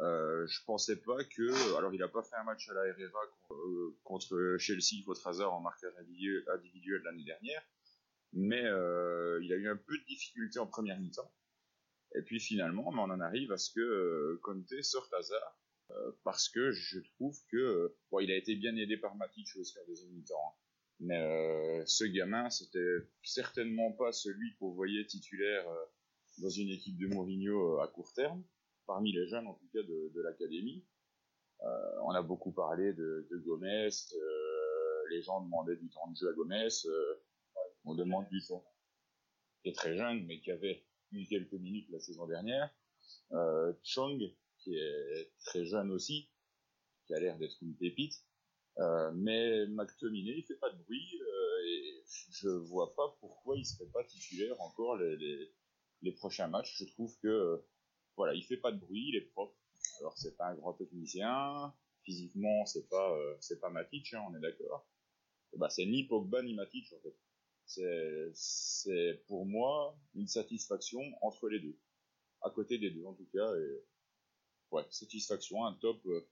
[0.00, 3.18] Euh, je pensais pas que, alors il a pas fait un match à la RFA
[3.48, 7.62] contre, euh, contre Chelsea, votre hasard en marquage individuel, l'année dernière,
[8.32, 11.32] mais euh, il a eu un peu de difficulté en première mi-temps.
[12.14, 15.54] Et puis finalement, on en arrive à ce que euh, Conte sorte hasard
[16.22, 19.86] parce que je trouve que bon, il a été bien aidé par Matic aussi en
[19.86, 20.58] deuxième mi-temps.
[21.00, 25.64] Mais ce gamin, c'était certainement pas celui qu'on voyait titulaire
[26.40, 28.42] dans une équipe de Mourinho euh, à court terme,
[28.86, 30.84] parmi les jeunes en tout cas de, l'académie.
[31.62, 36.16] Euh, on a beaucoup parlé de, de Gomez, euh, les gens demandaient du temps de
[36.16, 36.68] jeu à Gomez,
[37.84, 38.64] on demande du temps.
[39.62, 42.70] Qui est très jeune, mais qui avait eu quelques minutes la saison dernière.
[43.32, 44.22] Euh, Chong,
[44.58, 46.30] qui est très jeune aussi,
[47.06, 48.14] qui a l'air d'être une pépite.
[48.78, 51.20] Euh, mais McTominay, il fait pas de bruit
[51.66, 54.96] et je vois pas pourquoi il serait pas titulaire encore
[56.02, 56.76] les prochains matchs.
[56.78, 57.56] Je trouve que euh,
[58.16, 59.56] voilà, il fait pas de bruit, il est propre.
[60.00, 61.74] Alors c'est pas un grand technicien,
[62.04, 64.88] physiquement c'est pas euh, c'est pas Matic, hein, on est d'accord.
[65.56, 67.16] Bah c'est ni Pogba ni Matic en fait.
[67.66, 71.78] C'est c'est pour moi une satisfaction entre les deux,
[72.42, 73.54] à côté des deux en tout cas.
[73.56, 73.84] Et
[74.70, 76.04] ouais, satisfaction, un top.
[76.06, 76.28] euh,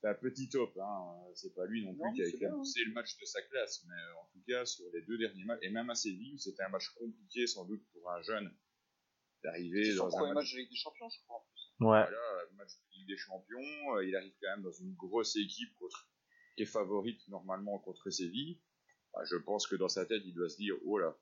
[0.00, 1.14] c'est un petit top, hein.
[1.34, 2.62] c'est pas lui non plus Non, qui a c'est bien, hein.
[2.86, 5.68] le match de sa classe, mais en tout cas sur les deux derniers matchs, et
[5.70, 8.50] même à Séville, c'était un match compliqué sans doute pour un jeune
[9.42, 11.36] d'arriver dans un match, match de Ligue des Champions, je crois.
[11.36, 11.86] en plus.
[11.86, 12.02] Ouais.
[12.02, 15.74] voilà, match de Ligue des Champions, euh, il arrive quand même dans une grosse équipe
[15.76, 16.08] contre,
[16.56, 18.60] qui est favorite normalement contre Séville.
[19.12, 21.16] Bah, je pense que dans sa tête, il doit se dire, oh là,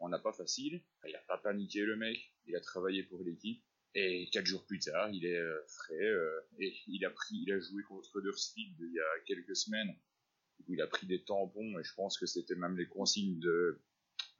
[0.00, 0.82] on n'a pas facile.
[1.06, 3.62] Il a pas paniqué le mec, il a travaillé pour l'équipe.
[3.96, 7.52] Et quatre jours plus tard, il est euh, frais euh, et il a pris, il
[7.52, 9.96] a joué contre Huddersfield il y a quelques semaines.
[10.58, 13.38] Du coup, il a pris des tampons et je pense que c'était même les consignes
[13.38, 13.80] de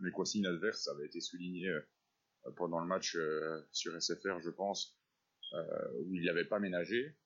[0.01, 1.81] les consignes adverses, ça avait été souligné euh,
[2.53, 4.99] pendant le match euh, sur SFR, je pense,
[5.53, 7.17] euh, où il l'avait pas ménagé.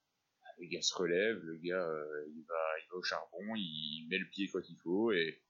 [0.59, 4.19] Le gars se relève, le gars euh, il va, il va au charbon, il met
[4.19, 5.43] le pied quand il faut et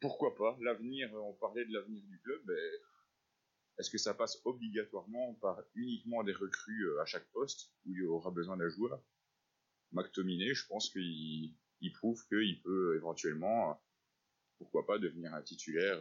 [0.00, 1.12] pourquoi pas l'avenir.
[1.14, 2.56] On parlait de l'avenir du club,
[3.78, 8.30] est-ce que ça passe obligatoirement par uniquement des recrues à chaque poste où il aura
[8.30, 9.02] besoin d'un joueur?
[9.92, 13.82] McTominay, je pense qu'il il prouve qu'il peut éventuellement,
[14.58, 16.00] pourquoi pas, devenir un titulaire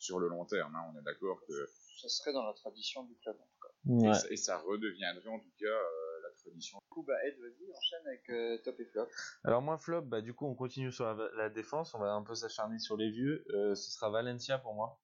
[0.00, 0.74] sur le long terme.
[0.74, 0.92] hein.
[0.92, 1.66] On est d'accord que
[1.98, 4.10] Ça serait dans la tradition du club en tout cas.
[4.10, 6.78] et, ça, et ça redeviendrait en tout cas euh, la tradition.
[6.78, 9.06] Du coup, bah Ed, vas-y, enchaîne avec euh, top et flop.
[9.44, 12.22] Alors moi flop, bah du coup on continue sur la, la défense, on va un
[12.22, 13.44] peu s'acharner sur les vieux.
[13.50, 15.00] Euh, ce sera Valencia pour moi.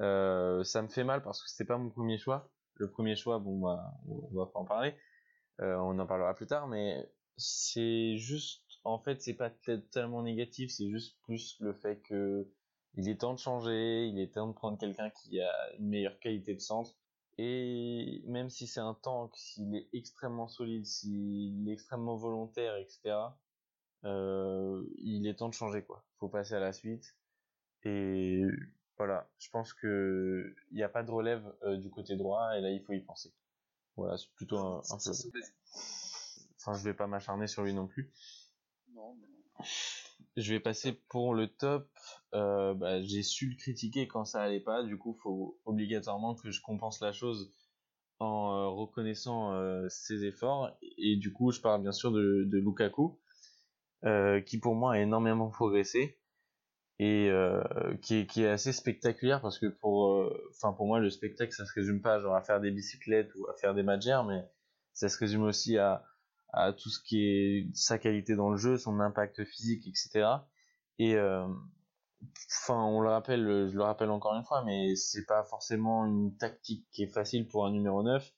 [0.00, 2.50] Euh, ça me fait mal parce que c'était pas mon premier choix.
[2.74, 4.94] Le premier choix, bon bah on va pas en parler.
[5.60, 10.22] Euh, on en parlera plus tard, mais c'est juste, en fait, c'est pas peut-être tellement
[10.22, 12.48] négatif, c'est juste plus le fait que
[12.94, 16.18] il est temps de changer, il est temps de prendre quelqu'un qui a une meilleure
[16.18, 16.94] qualité de centre.
[17.38, 23.16] Et même si c'est un tank, s'il est extrêmement solide, s'il est extrêmement volontaire, etc.,
[24.04, 26.04] euh, il est temps de changer, quoi.
[26.18, 27.16] Faut passer à la suite.
[27.84, 28.42] Et
[28.98, 32.60] voilà, je pense que il n'y a pas de relève euh, du côté droit, et
[32.60, 33.32] là, il faut y penser.
[33.96, 35.12] Voilà, c'est plutôt un, un flop.
[36.58, 38.12] Enfin, je vais pas m'acharner sur lui non plus.
[38.94, 39.64] Non, mais
[40.36, 41.88] Je vais passer pour le top.
[42.34, 44.82] Euh, bah, j'ai su le critiquer quand ça allait pas.
[44.82, 47.52] Du coup, faut obligatoirement que je compense la chose
[48.18, 50.70] en euh, reconnaissant euh, ses efforts.
[50.98, 53.18] Et du coup, je parle bien sûr de, de Lukaku,
[54.46, 56.18] qui pour moi a énormément progressé
[56.98, 57.30] et
[58.02, 61.64] qui, est, qui est assez spectaculaire parce que pour, enfin pour moi, le spectacle, ça
[61.64, 64.42] se résume pas genre à faire des bicyclettes ou à faire des magères, mais
[64.92, 66.04] ça se résume aussi à
[66.52, 70.26] à tout ce qui est sa qualité dans le jeu, son impact physique, etc.
[70.98, 71.16] Et
[72.62, 76.36] enfin, on le rappelle, je le rappelle encore une fois, mais c'est pas forcément une
[76.36, 78.32] tactique qui est facile pour un numéro 9.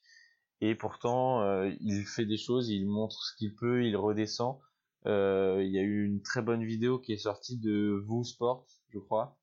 [0.61, 4.59] Et pourtant, euh, il fait des choses, il montre ce qu'il peut, il redescend.
[5.07, 8.65] Euh, il y a eu une très bonne vidéo qui est sortie de Vous Sport,
[8.91, 9.37] je crois,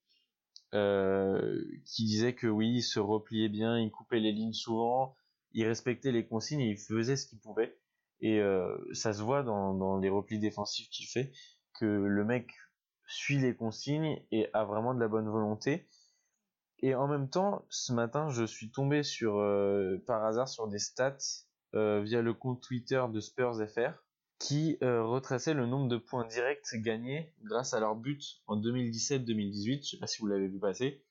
[0.73, 5.15] euh, qui disait que oui, il se repliait bien, il coupait les lignes souvent,
[5.51, 7.77] il respectait les consignes, et il faisait ce qu'il pouvait.
[8.21, 11.31] Et euh, ça se voit dans, dans les replis défensifs qu'il fait
[11.73, 12.53] que le mec
[13.09, 15.87] suit les consignes et a vraiment de la bonne volonté.
[16.81, 20.79] Et en même temps, ce matin, je suis tombé sur euh, par hasard sur des
[20.79, 21.17] stats
[21.75, 23.91] euh, via le compte Twitter de Spurs FR
[24.39, 29.83] qui euh, retraçait le nombre de points directs gagnés grâce à leur but en 2017-2018.
[29.83, 31.03] Je sais pas si vous l'avez vu passer.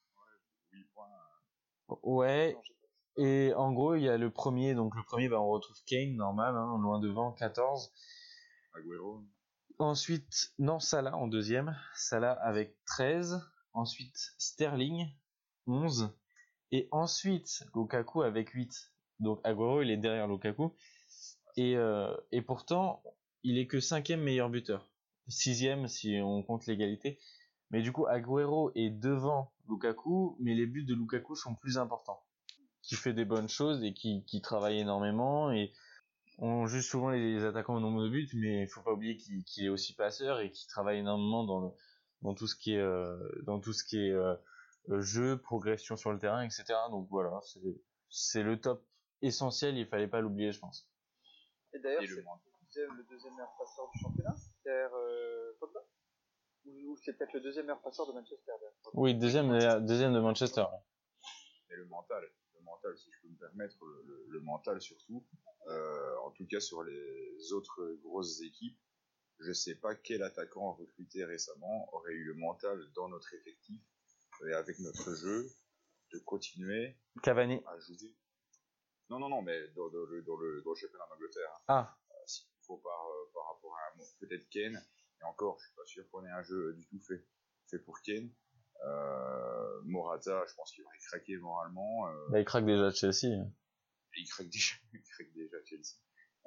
[2.02, 2.56] Ouais,
[3.16, 6.14] et en gros, il y a le premier, donc le premier, bah, on retrouve Kane,
[6.14, 7.92] normal, hein, loin devant, 14.
[8.74, 9.24] Agüero,
[9.78, 13.40] Ensuite, non, Salah en deuxième, Salah avec 13.
[13.74, 15.08] Ensuite, Sterling,
[15.68, 16.10] 11.
[16.72, 18.92] Et ensuite, Lukaku avec 8.
[19.20, 20.74] Donc Agüero, il est derrière Lukaku.
[21.56, 23.02] Et, euh, et pourtant,
[23.44, 24.90] il est que cinquième meilleur buteur.
[25.28, 27.20] Sixième si on compte l'égalité.
[27.70, 32.20] Mais du coup, Agüero est devant Lukaku, mais les buts de Lukaku sont plus importants.
[32.82, 35.52] Qui fait des bonnes choses et qui, qui travaille énormément.
[35.52, 35.72] Et
[36.38, 39.16] on juge souvent les, les attaquants au nombre de buts, mais il faut pas oublier
[39.16, 41.70] qu'il qu'il est aussi passeur et qu'il travaille énormément dans, le,
[42.22, 44.34] dans tout ce qui est, euh, dans tout ce qui est euh,
[44.90, 46.64] euh, jeu, progression sur le terrain, etc.
[46.90, 47.60] Donc voilà, c'est
[48.08, 48.86] c'est le top
[49.20, 50.88] essentiel, il fallait pas l'oublier, je pense.
[51.74, 52.24] Et d'ailleurs, c'est le
[52.64, 54.34] deuxième, le deuxième meilleur passeur du championnat
[54.64, 55.80] derrière euh, Pogba
[56.66, 60.20] Ou, ou c'est peut-être le deuxième meilleur passeur de Manchester derrière Oui, deuxième, deuxième de
[60.20, 60.64] Manchester.
[61.70, 62.30] Et le mental,
[62.68, 65.26] mental, si je peux me permettre, le, mental surtout.
[65.66, 68.78] Euh, en tout cas sur les autres grosses équipes,
[69.40, 73.80] je sais pas quel attaquant recruté récemment aurait eu le mental dans notre effectif
[74.48, 75.46] et avec notre jeu
[76.12, 77.60] de continuer Cavani.
[77.66, 78.14] à jouer.
[79.10, 81.50] Non, non, non, mais dans, dans le, dans, le, dans le championnat d'Angleterre.
[81.54, 81.62] hein.
[81.68, 84.82] Ah, Euh, S'il faut par, euh, par rapport à peut-être Kane,
[85.20, 87.24] et encore, je suis pas sûr qu'on ait un jeu du tout fait,
[87.70, 88.30] fait pour Kane.
[88.84, 92.08] Euh, Morata, je pense qu'il va y craquer moralement.
[92.08, 93.34] Euh, bah, il craque déjà Chelsea.
[94.16, 95.96] il craque déjà, il craque déjà Chelsea.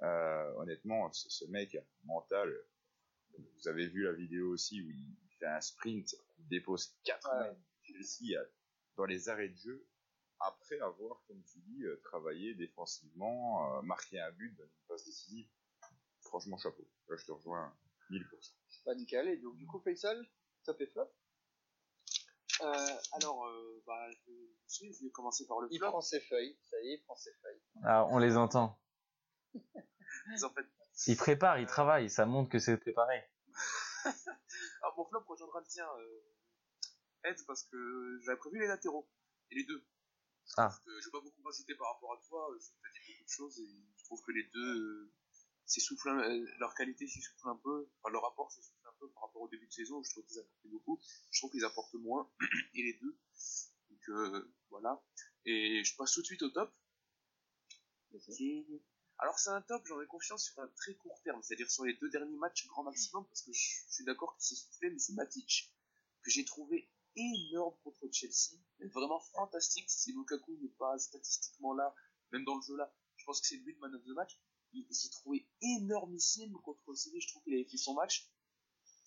[0.03, 2.51] Euh, honnêtement, ce, ce mec mental,
[3.37, 7.55] vous avez vu la vidéo aussi où il fait un sprint, il dépose 4 Ouais.
[7.83, 8.45] Chelsea à-
[8.97, 9.87] dans les arrêts de jeu,
[10.39, 15.05] après avoir, comme tu dis, euh, travaillé défensivement, euh, marqué un but, donné une passe
[15.05, 15.47] décisive.
[16.21, 16.87] Franchement, chapeau.
[17.09, 17.75] Là, je te rejoins
[18.09, 18.53] 1000%.
[18.85, 19.27] Pas nickel.
[19.29, 20.25] Et donc, du coup, Faisal,
[20.63, 21.01] top et flop?
[21.03, 21.20] Euh,
[23.13, 24.07] alors, euh, bah,
[24.67, 27.33] je, vais commencer par le Il prend ses feuilles, ça y est, il prend ses
[27.41, 27.61] feuilles.
[27.83, 28.79] Ah, on les entend.
[30.43, 30.65] En fait,
[31.07, 33.23] Il prépare, il travaille, ça montre que c'est préparé.
[34.05, 36.21] ah, mon flop rejoindra le tien, euh,
[37.23, 39.09] Ed, parce que j'avais prévu les latéraux,
[39.49, 39.83] et les deux.
[40.57, 40.63] Ah.
[40.63, 43.13] Parce que je vais pas beaucoup rajouter par rapport à toi, euh, je t'ai dit
[43.13, 45.13] beaucoup de choses, et je trouve que les deux euh,
[45.65, 49.41] s'essoufflent, un- euh, leur qualité s'essouffle un peu, enfin leur rapport s'essouffle peu par rapport
[49.41, 50.99] au début de saison, je trouve qu'ils apportaient beaucoup,
[51.31, 52.31] je trouve qu'ils apportent moins,
[52.75, 53.17] et les deux.
[53.89, 55.03] Donc euh, voilà.
[55.45, 56.73] Et je passe tout de suite au top.
[59.17, 61.93] Alors c'est un top, j'en ai confiance sur un très court terme, c'est-à-dire sur les
[61.95, 65.13] deux derniers matchs grand maximum, parce que je, suis d'accord qu'il s'est soufflé, mais c'est
[65.13, 65.73] Matic,
[66.23, 68.59] que j'ai trouvé énorme contre Chelsea,
[68.93, 71.93] vraiment fantastique, si Lukaku n'est pas statistiquement là,
[72.31, 74.39] même dans le jeu là, je pense que c'est lui le man of the match,
[74.73, 78.29] il s'est trouvé énormissime contre Séville, je trouve qu'il avait fait son match,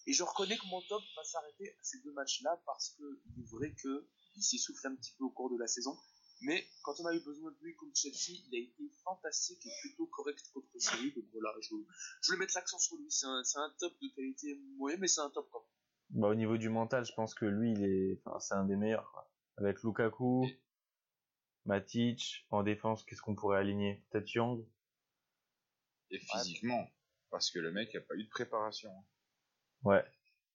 [0.06, 3.42] et je reconnais que mon top va s'arrêter à ces deux matchs-là, parce que il
[3.42, 5.96] est vrai que il s'essouffle un petit peu au cours de la saison,
[6.42, 9.70] mais quand on a eu besoin de lui contre Chelsea, il a été fantastique et
[9.80, 11.14] plutôt correct contre Séville.
[11.14, 13.06] Donc voilà, je, je voulais mettre l'accent sur lui.
[13.10, 16.20] C'est un, top de qualité moyenne, mais c'est un top quand même.
[16.20, 18.76] Bah, au niveau du mental, je pense que lui, il est, enfin, c'est un des
[18.76, 19.30] meilleurs, quoi.
[19.56, 20.46] Avec Lukaku,
[21.64, 24.04] Matic, en défense, qu'est-ce qu'on pourrait aligner?
[24.10, 24.66] Peut-être Young?
[26.10, 26.90] Et physiquement,
[27.30, 28.90] parce que le mec a pas eu de préparation.
[29.84, 30.04] Ouais.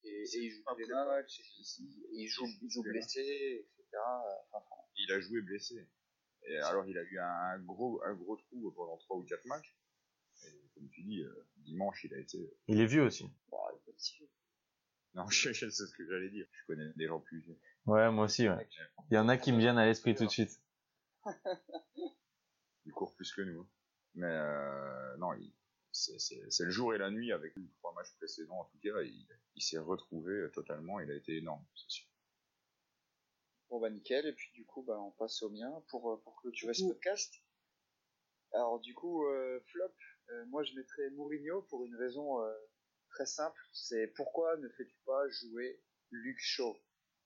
[0.03, 1.43] Et, et il joue pas des matchs, et
[2.13, 3.97] il joue, il joue blessé, etc.
[4.51, 5.87] Enfin, Il a joué blessé.
[6.43, 9.75] Et alors il a eu un gros, un gros trou pendant 3 ou 4 matchs.
[10.45, 12.53] Et comme tu dis, euh, dimanche il a été...
[12.67, 13.25] Il est vieux aussi.
[13.49, 14.29] bon, il est pas si vieux.
[15.15, 16.47] Non, je, je sais ce que j'allais dire.
[16.51, 17.57] Je connais des gens plus vieux.
[17.85, 18.69] Ouais, moi aussi, ouais.
[19.11, 20.61] Il y en a qui me viennent à l'esprit tout de suite.
[22.85, 23.61] Il court plus que nous.
[23.61, 23.67] hein.
[24.15, 25.53] Mais euh, non, il-
[25.99, 29.01] c'est le jour et la nuit avec les trois matchs précédents en tout cas.
[29.01, 30.99] Il, il s'est retrouvé totalement.
[30.99, 32.07] Il a été énorme, c'est sûr.
[33.69, 36.35] Bon bah nickel, et puis du coup bah on passe au mien pour, euh, pour
[36.41, 37.33] clôturer ce podcast.
[38.51, 39.93] Alors du coup, euh, flop,
[40.29, 42.51] euh, moi je mettrais Mourinho pour une raison euh,
[43.11, 46.75] très simple, c'est pourquoi ne fais-tu pas jouer Luke Shaw,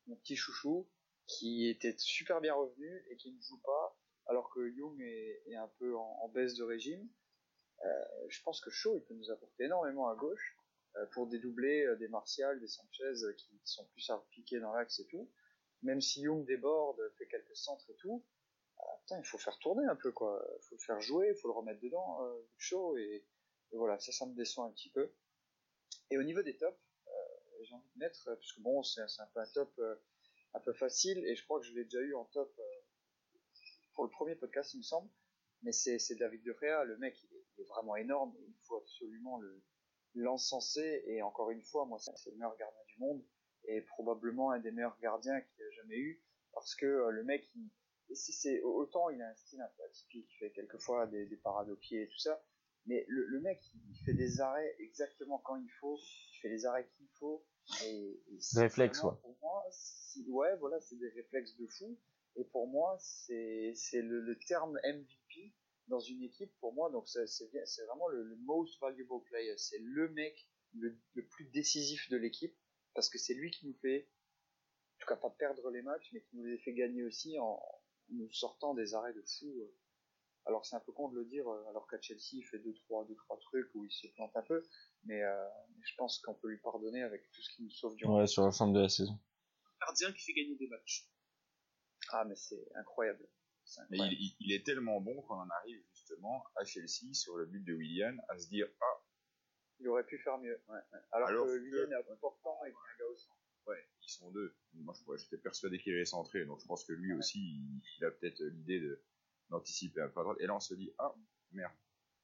[0.08, 0.92] mon petit chouchou,
[1.28, 5.56] qui était super bien revenu et qui ne joue pas, alors que Young est, est
[5.56, 7.10] un peu en, en baisse de régime?
[7.86, 10.58] Euh, je pense que Shaw il peut nous apporter énormément à gauche
[10.96, 15.00] euh, pour dédoubler euh, des Martial, des Sanchez qui sont plus à piquer dans l'axe
[15.00, 15.30] et tout
[15.82, 18.26] même si Young déborde, fait quelques centres et tout,
[19.02, 20.42] putain, il faut faire tourner un peu, quoi.
[20.62, 23.26] Il faut le faire jouer, il faut le remettre dedans, euh, et,
[23.74, 25.14] voilà, ça, ça me déçoit un petit peu.
[26.10, 26.80] Et au niveau des tops,
[27.64, 29.82] j'ai envie de mettre, parce que bon, c'est un peu un top
[30.54, 32.58] un peu facile, et je crois que je l'ai déjà eu en top
[33.94, 35.10] pour le premier podcast, il me semble,
[35.64, 38.56] mais c'est David De Gea, le mec, il est, il est vraiment énorme, et il
[38.68, 39.64] faut absolument le
[40.16, 43.26] l'encenser, et encore une fois, moi, c'est le meilleur gardien du monde,
[43.66, 47.50] et probablement un des meilleurs gardiens qu'il a jamais eu parce que euh, le mec
[47.56, 47.70] il,
[48.10, 51.26] et si c'est autant il a un style un peu atypique il fait quelquefois des,
[51.26, 52.44] des parades au pied et tout ça
[52.86, 55.98] mais le, le mec il fait des arrêts exactement quand il faut.
[55.98, 57.46] Il fait les arrêts qu'il faut
[57.86, 59.22] et, et c'est Réflexe, vraiment, ouais.
[59.22, 59.64] pour moi
[60.28, 61.98] ouais voilà c'est des réflexes de fou.
[62.36, 65.23] Et pour moi c'est c'est le, le terme MVP
[65.88, 70.10] dans une équipe pour moi donc c'est vraiment le, le most valuable player c'est le
[70.10, 72.56] mec le, le plus décisif de l'équipe
[72.96, 74.08] parce que c'est lui qui nous fait,
[74.96, 77.60] en tout cas pas perdre les matchs, mais qui nous les fait gagner aussi en
[78.10, 79.48] nous sortant des arrêts de fou.
[79.62, 79.76] euh.
[80.46, 82.74] Alors c'est un peu con de le dire, euh, alors qu'à Chelsea il fait deux
[82.74, 84.62] trois, deux trois trucs où il se plante un peu,
[85.06, 85.48] mais, euh,
[85.82, 88.44] je pense qu'on peut lui pardonner avec tout ce qui nous sauve du Ouais, sur
[88.44, 89.18] l'ensemble de la saison.
[89.80, 91.10] Gardien qui fait gagner des matchs.
[92.12, 93.28] Ah mais c'est incroyable.
[93.90, 93.98] Mais
[94.40, 98.18] il, est tellement bon qu'on en arrive justement à Chelsea sur le but de Willian
[98.30, 99.04] à se dire ah
[99.80, 100.62] Il aurait pu faire mieux.
[100.68, 101.00] Ouais, ouais.
[101.12, 103.38] Alors, Alors que que- Willian est important et qu'il y a un gars au centre.
[103.68, 104.56] ouais ils sont deux.
[104.74, 108.12] Moi j'étais persuadé qu'il allait centrer donc je pense que lui aussi il, il a
[108.12, 109.02] peut-être l'idée de
[109.50, 111.14] d'anticiper un peu à droite et là on se dit ah
[111.52, 111.74] merde.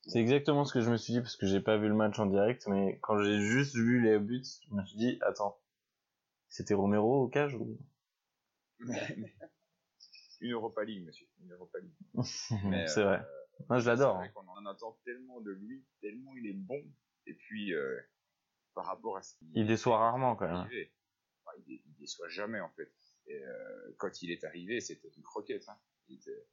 [0.07, 2.17] C'est exactement ce que je me suis dit parce que j'ai pas vu le match
[2.19, 5.59] en direct, mais quand j'ai juste vu les buts, je me suis dit, attends,
[6.47, 7.77] c'était Romero au cage ou?
[10.41, 11.93] Une Europa League monsieur, une Europa League.
[12.23, 13.25] C'est euh, vrai.
[13.67, 14.13] Moi, je l'adore.
[14.15, 16.81] C'est vrai qu'on en attend tellement de lui, tellement il est bon
[17.25, 17.99] et puis euh,
[18.73, 20.55] par rapport à ce qu'il Il déçoit rarement quand même.
[21.45, 22.91] Enfin, il, dé- il déçoit jamais en fait.
[23.27, 25.67] Et euh, quand il est arrivé, c'était une croquette.
[25.67, 25.77] Hein.
[26.07, 26.47] Il était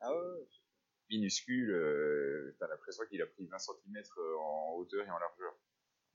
[0.00, 0.48] Ah ouais,
[1.10, 1.70] minuscule.
[1.70, 4.02] Euh, T'as l'impression qu'il a pris 20 cm
[4.40, 5.54] en hauteur et en largeur.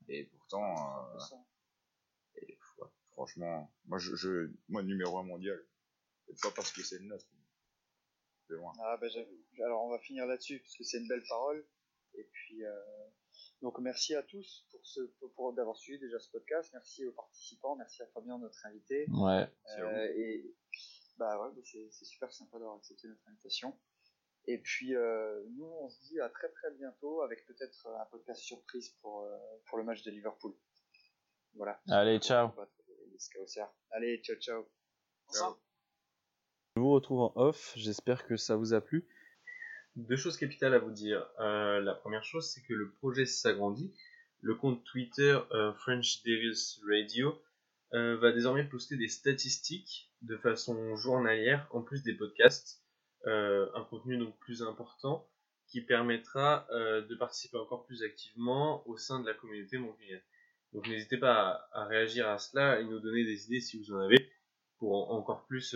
[0.08, 1.20] Et pourtant, euh,
[2.36, 5.64] et, ouais, franchement, moi, je, je, moi numéro un mondial.
[6.42, 7.26] Pas parce que c'est le nôtre.
[8.50, 8.74] De loin.
[8.84, 9.08] Ah bah.
[9.64, 11.68] Alors on va finir là-dessus parce que c'est une belle parole.
[12.16, 12.74] Et puis euh,
[13.62, 16.72] donc merci à tous pour ce pour, pour- d'avoir suivi déjà ce podcast.
[16.74, 19.06] Merci aux participants, merci à Fabien notre invité.
[19.10, 19.48] Ouais.
[19.78, 20.56] Euh, et
[21.18, 23.78] bah ouais, c'est super sympa d'avoir accepté notre invitation.
[24.46, 28.42] Et puis euh, nous on se dit à très très bientôt avec peut-être un podcast
[28.42, 30.56] surprise pour euh, pour le match de Liverpool.
[31.54, 31.80] Voilà.
[31.90, 32.48] Allez, ciao.
[32.50, 32.74] Pour battre
[33.12, 33.70] les Scousers.
[33.92, 34.66] Allez, ciao ciao.
[36.80, 39.06] Je vous retrouve en off, j'espère que ça vous a plu.
[39.98, 41.28] Deux choses capitales à vous dire.
[41.42, 43.94] Euh, la première chose, c'est que le projet s'agrandit.
[44.40, 47.38] Le compte Twitter euh, French Darius Radio
[47.92, 52.82] euh, va désormais poster des statistiques de façon journalière en plus des podcasts,
[53.26, 55.30] un contenu donc plus important
[55.68, 60.22] qui permettra de participer encore plus activement au sein de la communauté montpellier.
[60.72, 64.00] Donc n'hésitez pas à, réagir à cela et nous donner des idées si vous en
[64.00, 64.32] avez
[64.78, 65.76] pour en, encore plus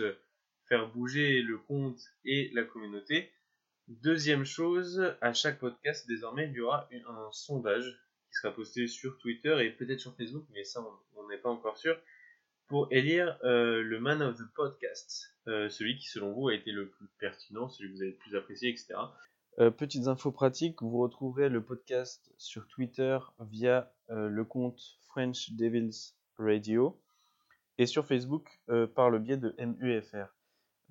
[0.82, 3.30] bouger le compte et la communauté.
[3.88, 7.84] Deuxième chose, à chaque podcast désormais il y aura un sondage
[8.28, 10.84] qui sera posté sur Twitter et peut-être sur Facebook, mais ça
[11.16, 11.96] on n'est pas encore sûr,
[12.66, 16.72] pour élire euh, le man of the podcast, euh, celui qui selon vous a été
[16.72, 18.94] le plus pertinent, celui que vous avez le plus apprécié, etc.
[19.58, 26.14] Euh, petites infos pratiques, vous retrouverez le podcast sur Twitter via le compte French Devils
[26.36, 27.00] Radio
[27.78, 28.60] et sur Facebook
[28.94, 30.33] par le biais de MUFR.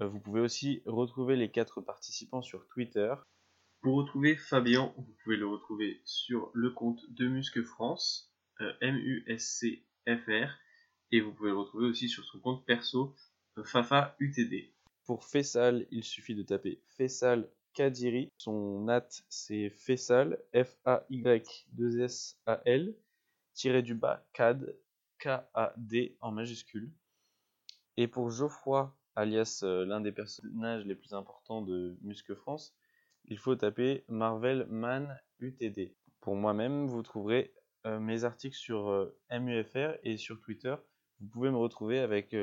[0.01, 3.13] Euh, vous pouvez aussi retrouver les quatre participants sur Twitter.
[3.81, 10.49] Pour retrouver Fabien, vous pouvez le retrouver sur le compte de Musque France, euh, MUSCFR,
[11.11, 13.15] et vous pouvez le retrouver aussi sur son compte perso,
[13.57, 14.73] euh, Fafa UTD.
[15.05, 18.31] Pour Fessal, il suffit de taper Fessal Kadiri.
[18.37, 21.65] Son nat, c'est Fessal, F-A-Y-2-S-A-L,
[23.53, 24.77] tiré du bas, CAD,
[25.19, 26.89] K-A-D en majuscule.
[27.97, 32.76] Et pour Geoffroy, alias euh, l'un des personnages les plus importants de Musque France,
[33.26, 35.95] il faut taper Marvel Man UTD.
[36.20, 37.53] Pour moi-même, vous trouverez
[37.86, 40.76] euh, mes articles sur euh, MUFR et sur Twitter.
[41.20, 42.36] Vous pouvez me retrouver avec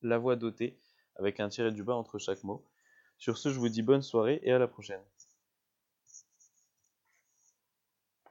[0.00, 0.78] la voix dotée,
[1.16, 2.64] avec un tiré du bas entre chaque mot.
[3.18, 5.02] Sur ce, je vous dis bonne soirée et à la prochaine.